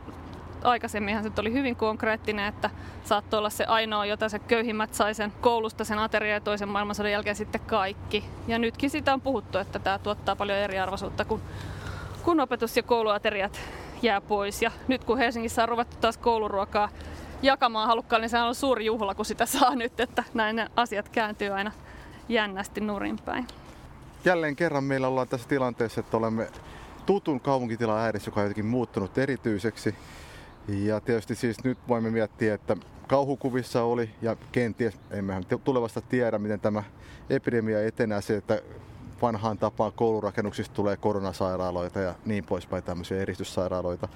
aikaisemminhan 0.65 1.23
se 1.23 1.31
oli 1.37 1.53
hyvin 1.53 1.75
konkreettinen, 1.75 2.45
että 2.45 2.69
saattoi 3.03 3.37
olla 3.37 3.49
se 3.49 3.65
ainoa, 3.65 4.05
jota 4.05 4.29
se 4.29 4.39
köyhimmät 4.39 4.93
sai 4.93 5.13
sen 5.13 5.33
koulusta 5.41 5.83
sen 5.83 5.99
ateria 5.99 6.33
ja 6.33 6.41
toisen 6.41 6.69
maailmansodan 6.69 7.11
jälkeen 7.11 7.35
sitten 7.35 7.61
kaikki. 7.61 8.23
Ja 8.47 8.59
nytkin 8.59 8.89
siitä 8.89 9.13
on 9.13 9.21
puhuttu, 9.21 9.57
että 9.57 9.79
tämä 9.79 9.99
tuottaa 9.99 10.35
paljon 10.35 10.57
eriarvoisuutta, 10.57 11.25
kun, 11.25 11.41
kun 12.23 12.39
opetus- 12.39 12.77
ja 12.77 12.83
kouluateriat 12.83 13.59
jää 14.01 14.21
pois. 14.21 14.61
Ja 14.61 14.71
nyt 14.87 15.03
kun 15.03 15.17
Helsingissä 15.17 15.63
on 15.63 15.69
ruvettu 15.69 15.97
taas 16.01 16.17
kouluruokaa 16.17 16.89
jakamaan 17.41 17.87
halukkaan, 17.87 18.21
niin 18.21 18.29
se 18.29 18.37
on 18.37 18.55
suuri 18.55 18.85
juhla, 18.85 19.15
kun 19.15 19.25
sitä 19.25 19.45
saa 19.45 19.75
nyt, 19.75 19.99
että 19.99 20.23
näin 20.33 20.55
ne 20.55 20.67
asiat 20.75 21.09
kääntyy 21.09 21.49
aina 21.49 21.71
jännästi 22.29 22.81
nurinpäin. 22.81 23.47
Jälleen 24.25 24.55
kerran 24.55 24.83
meillä 24.83 25.07
ollaan 25.07 25.27
tässä 25.27 25.47
tilanteessa, 25.47 25.99
että 25.99 26.17
olemme 26.17 26.47
tutun 27.05 27.39
kaupunkitilan 27.39 27.99
ääressä, 27.99 28.27
joka 28.29 28.39
on 28.39 28.45
jotenkin 28.45 28.65
muuttunut 28.65 29.17
erityiseksi. 29.17 29.95
Ja 30.67 31.01
tietysti 31.01 31.35
siis 31.35 31.63
nyt 31.63 31.77
voimme 31.87 32.09
miettiä, 32.11 32.53
että 32.53 32.77
kauhukuvissa 33.07 33.83
oli 33.83 34.09
ja 34.21 34.35
kenties, 34.51 34.99
emmehän 35.11 35.43
tulevasta 35.63 36.01
tiedä, 36.01 36.39
miten 36.39 36.59
tämä 36.59 36.83
epidemia 37.29 37.85
etenee 37.85 38.21
se, 38.21 38.37
että 38.37 38.61
vanhaan 39.21 39.57
tapaan 39.57 39.93
koulurakennuksista 39.93 40.75
tulee 40.75 40.97
koronasairaaloita 40.97 41.99
ja 41.99 42.15
niin 42.25 42.43
poispäin 42.43 42.83
tämmöisiä 42.83 43.21
eristyssairaaloita. 43.21 44.07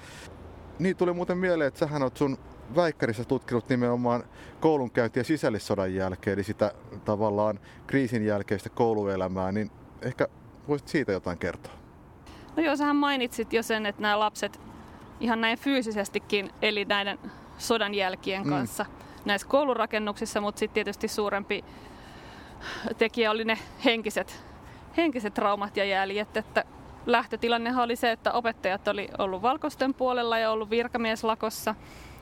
Niin 0.78 0.96
tuli 0.96 1.12
muuten 1.12 1.38
mieleen, 1.38 1.68
että 1.68 1.80
sähän 1.80 2.02
oot 2.02 2.16
sun 2.16 2.38
väikkärissä 2.76 3.24
tutkinut 3.24 3.68
nimenomaan 3.68 4.24
koulunkäyntiä 4.60 5.22
sisällissodan 5.22 5.94
jälkeen, 5.94 6.34
eli 6.34 6.44
sitä 6.44 6.72
tavallaan 7.04 7.60
kriisin 7.86 8.26
jälkeistä 8.26 8.68
kouluelämää, 8.68 9.52
niin 9.52 9.70
ehkä 10.02 10.28
voisit 10.68 10.88
siitä 10.88 11.12
jotain 11.12 11.38
kertoa. 11.38 11.72
No 12.56 12.62
joo, 12.62 12.76
sähän 12.76 12.96
mainitsit 12.96 13.52
jo 13.52 13.62
sen, 13.62 13.86
että 13.86 14.02
nämä 14.02 14.18
lapset 14.18 14.69
ihan 15.20 15.40
näin 15.40 15.58
fyysisestikin 15.58 16.50
eli 16.62 16.84
näiden 16.84 17.18
sodan 17.58 17.94
jälkien 17.94 18.44
mm. 18.44 18.50
kanssa 18.50 18.84
mm. 18.84 18.90
näissä 19.24 19.48
koulurakennuksissa, 19.48 20.40
mutta 20.40 20.58
sitten 20.58 20.74
tietysti 20.74 21.08
suurempi 21.08 21.64
tekijä 22.98 23.30
oli 23.30 23.44
ne 23.44 23.58
henkiset, 23.84 24.44
henkiset 24.96 25.34
traumat 25.34 25.76
ja 25.76 25.84
jäljet, 25.84 26.36
että 26.36 26.64
lähtötilannehan 27.06 27.84
oli 27.84 27.96
se, 27.96 28.10
että 28.10 28.32
opettajat 28.32 28.88
oli 28.88 29.08
ollut 29.18 29.42
valkoisten 29.42 29.94
puolella 29.94 30.38
ja 30.38 30.50
ollut 30.50 30.70
virkamieslakossa. 30.70 31.74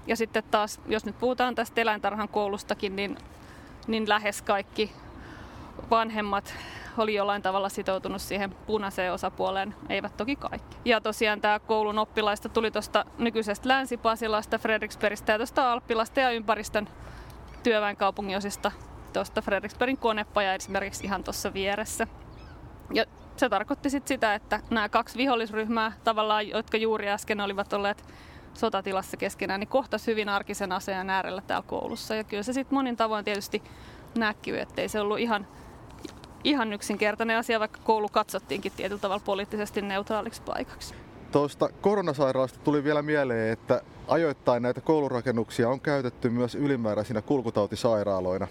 Ja 0.07 0.17
sitten 0.17 0.45
taas, 0.51 0.81
jos 0.87 1.05
nyt 1.05 1.19
puhutaan 1.19 1.55
tästä 1.55 1.81
eläintarhan 1.81 2.29
koulustakin, 2.29 2.97
niin, 2.97 3.19
niin 3.87 4.09
lähes 4.09 4.43
kaikki 4.43 4.93
vanhemmat 5.91 6.55
oli 6.99 7.15
jollain 7.15 7.43
tavalla 7.43 7.69
sitoutunut 7.69 8.23
siihen 8.23 8.51
punaiseen 8.51 9.13
osapuoleen, 9.13 9.75
eivät 9.89 10.17
toki 10.17 10.37
kaikki. 10.37 10.77
Ja 10.85 11.01
tosiaan 11.01 11.41
tämä 11.41 11.59
koulun 11.59 11.99
oppilaista 11.99 12.49
tuli 12.49 12.71
tuosta 12.71 13.05
nykyisestä 13.19 13.69
Länsi-Pasilasta, 13.69 14.59
Fredriksbergistä 14.59 15.33
ja 15.33 15.39
tuosta 15.39 15.73
Alppilasta 15.73 16.21
ja 16.21 16.31
ympäristön 16.31 16.89
työväenkaupungin 17.63 18.39
tuosta 19.13 19.43
Fredriksbergin 19.43 19.99
konepaja 19.99 20.55
esimerkiksi 20.55 21.05
ihan 21.05 21.25
tuossa 21.25 21.55
vieressä. 21.55 22.07
Ja 22.95 23.05
se 23.37 23.49
tarkoitti 23.49 23.91
sit 23.91 24.09
sitä, 24.09 24.35
että 24.35 24.61
nämä 24.71 24.89
kaksi 24.89 25.19
vihollisryhmää 25.19 25.93
tavallaan, 26.05 26.49
jotka 26.49 26.77
juuri 26.77 27.11
äsken 27.11 27.41
olivat 27.41 27.73
olleet 27.73 28.05
sotatilassa 28.55 29.17
keskenään, 29.17 29.61
niin 29.61 29.69
kohtas 29.69 30.07
hyvin 30.07 30.29
arkisen 30.29 30.73
asian 30.73 31.11
äärellä 31.11 31.43
täällä 31.47 31.67
koulussa. 31.67 32.15
Ja 32.15 32.25
kyllä 32.25 32.43
se 32.43 32.53
sitten 32.53 32.75
monin 32.75 32.97
tavoin 32.97 33.25
tietysti 33.25 33.63
näkyy, 34.19 34.61
ettei 34.61 34.89
se 34.89 35.01
ollut 35.01 35.19
ihan 35.19 35.47
ihan 36.45 36.73
yksinkertainen 36.73 37.37
asia, 37.37 37.61
vaikka 37.61 37.81
koulu 37.85 38.09
katsottiinkin 38.09 38.73
tietyllä 38.77 39.01
tavalla 39.01 39.23
poliittisesti 39.25 39.83
neutraaliksi 39.83 40.43
paikaksi. 40.43 40.95
Tuosta 41.33 41.69
koronasairaalasta 41.81 42.59
tuli 42.65 42.85
vielä 42.85 43.03
mieleen, 43.03 43.53
että 43.53 43.83
ajoittain 44.09 44.63
näitä 44.63 44.81
koulurakennuksia 44.81 45.69
on 45.69 45.81
käytetty 45.81 46.31
myös 46.31 46.55
ylimääräisinä 46.55 47.23
kulkutautisairaaloina. 47.23 48.49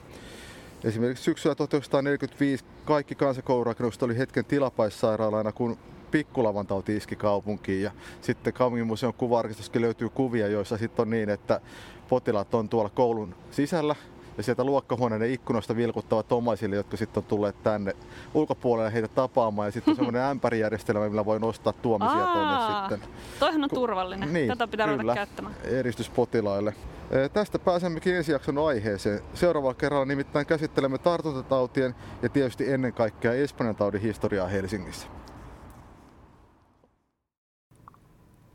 Esimerkiksi 0.84 1.24
syksyllä 1.24 1.56
1945 1.56 2.66
kaikki 2.86 3.16
kansakoulurakennukset 3.16 4.04
oli 4.04 4.18
hetken 4.18 4.46
tilapaissairaalana, 4.46 5.52
kun 5.52 5.78
pikkulavantauti 6.12 6.98
iski 6.98 7.16
kaupunkiin. 7.16 7.84
Ja 7.84 7.92
sitten 8.22 8.54
kaupunginmuseon 8.54 9.14
kuva 9.14 9.44
löytyy 9.80 10.10
kuvia, 10.10 10.48
joissa 10.48 10.78
sitten 10.78 11.04
on 11.04 11.10
niin, 11.10 11.30
että 11.30 11.62
potilaat 12.10 12.54
on 12.54 12.70
tuolla 12.70 12.90
koulun 12.90 13.36
sisällä 13.52 13.96
ja 14.38 14.44
sieltä 14.44 14.64
luokkahuoneiden 14.64 15.32
ikkunoista 15.32 15.76
vilkuttavat 15.76 16.32
omaisille, 16.32 16.76
jotka 16.76 16.98
sitten 16.98 17.22
on 17.22 17.28
tulleet 17.28 17.64
tänne 17.64 17.96
ulkopuolelle 18.34 18.94
heitä 18.94 19.08
tapaamaan 19.08 19.68
ja 19.68 19.72
sitten 19.72 19.96
semmoinen 19.96 20.22
ämpärijärjestelmä, 20.32 21.10
millä 21.10 21.26
voi 21.26 21.40
nostaa 21.40 21.74
tuomisia 21.74 22.28
tuonne 22.34 22.80
sitten. 22.80 23.10
Toihan 23.40 23.64
on 23.64 23.70
turvallinen. 23.70 24.34
Niin, 24.34 24.48
Tätä 24.48 24.68
pitää 24.68 24.88
kyllä, 24.88 25.02
ruveta 25.02 25.16
käyttämään. 25.16 25.56
Eristyspotilaille. 25.64 26.76
E, 27.12 27.30
tästä 27.30 27.60
pääsemmekin 27.60 28.16
ensi 28.16 28.32
jakson 28.32 28.58
aiheeseen. 28.58 29.22
Seuraavalla 29.34 29.74
kerralla 29.74 30.06
nimittäin 30.06 30.46
käsittelemme 30.46 30.98
tartuntatautien 30.98 31.96
ja 32.22 32.30
tietysti 32.30 32.74
ennen 32.74 32.94
kaikkea 32.94 33.34
Espanjan 33.34 33.76
taudin 33.76 34.02
historiaa 34.02 34.48
Helsingissä. 34.48 35.08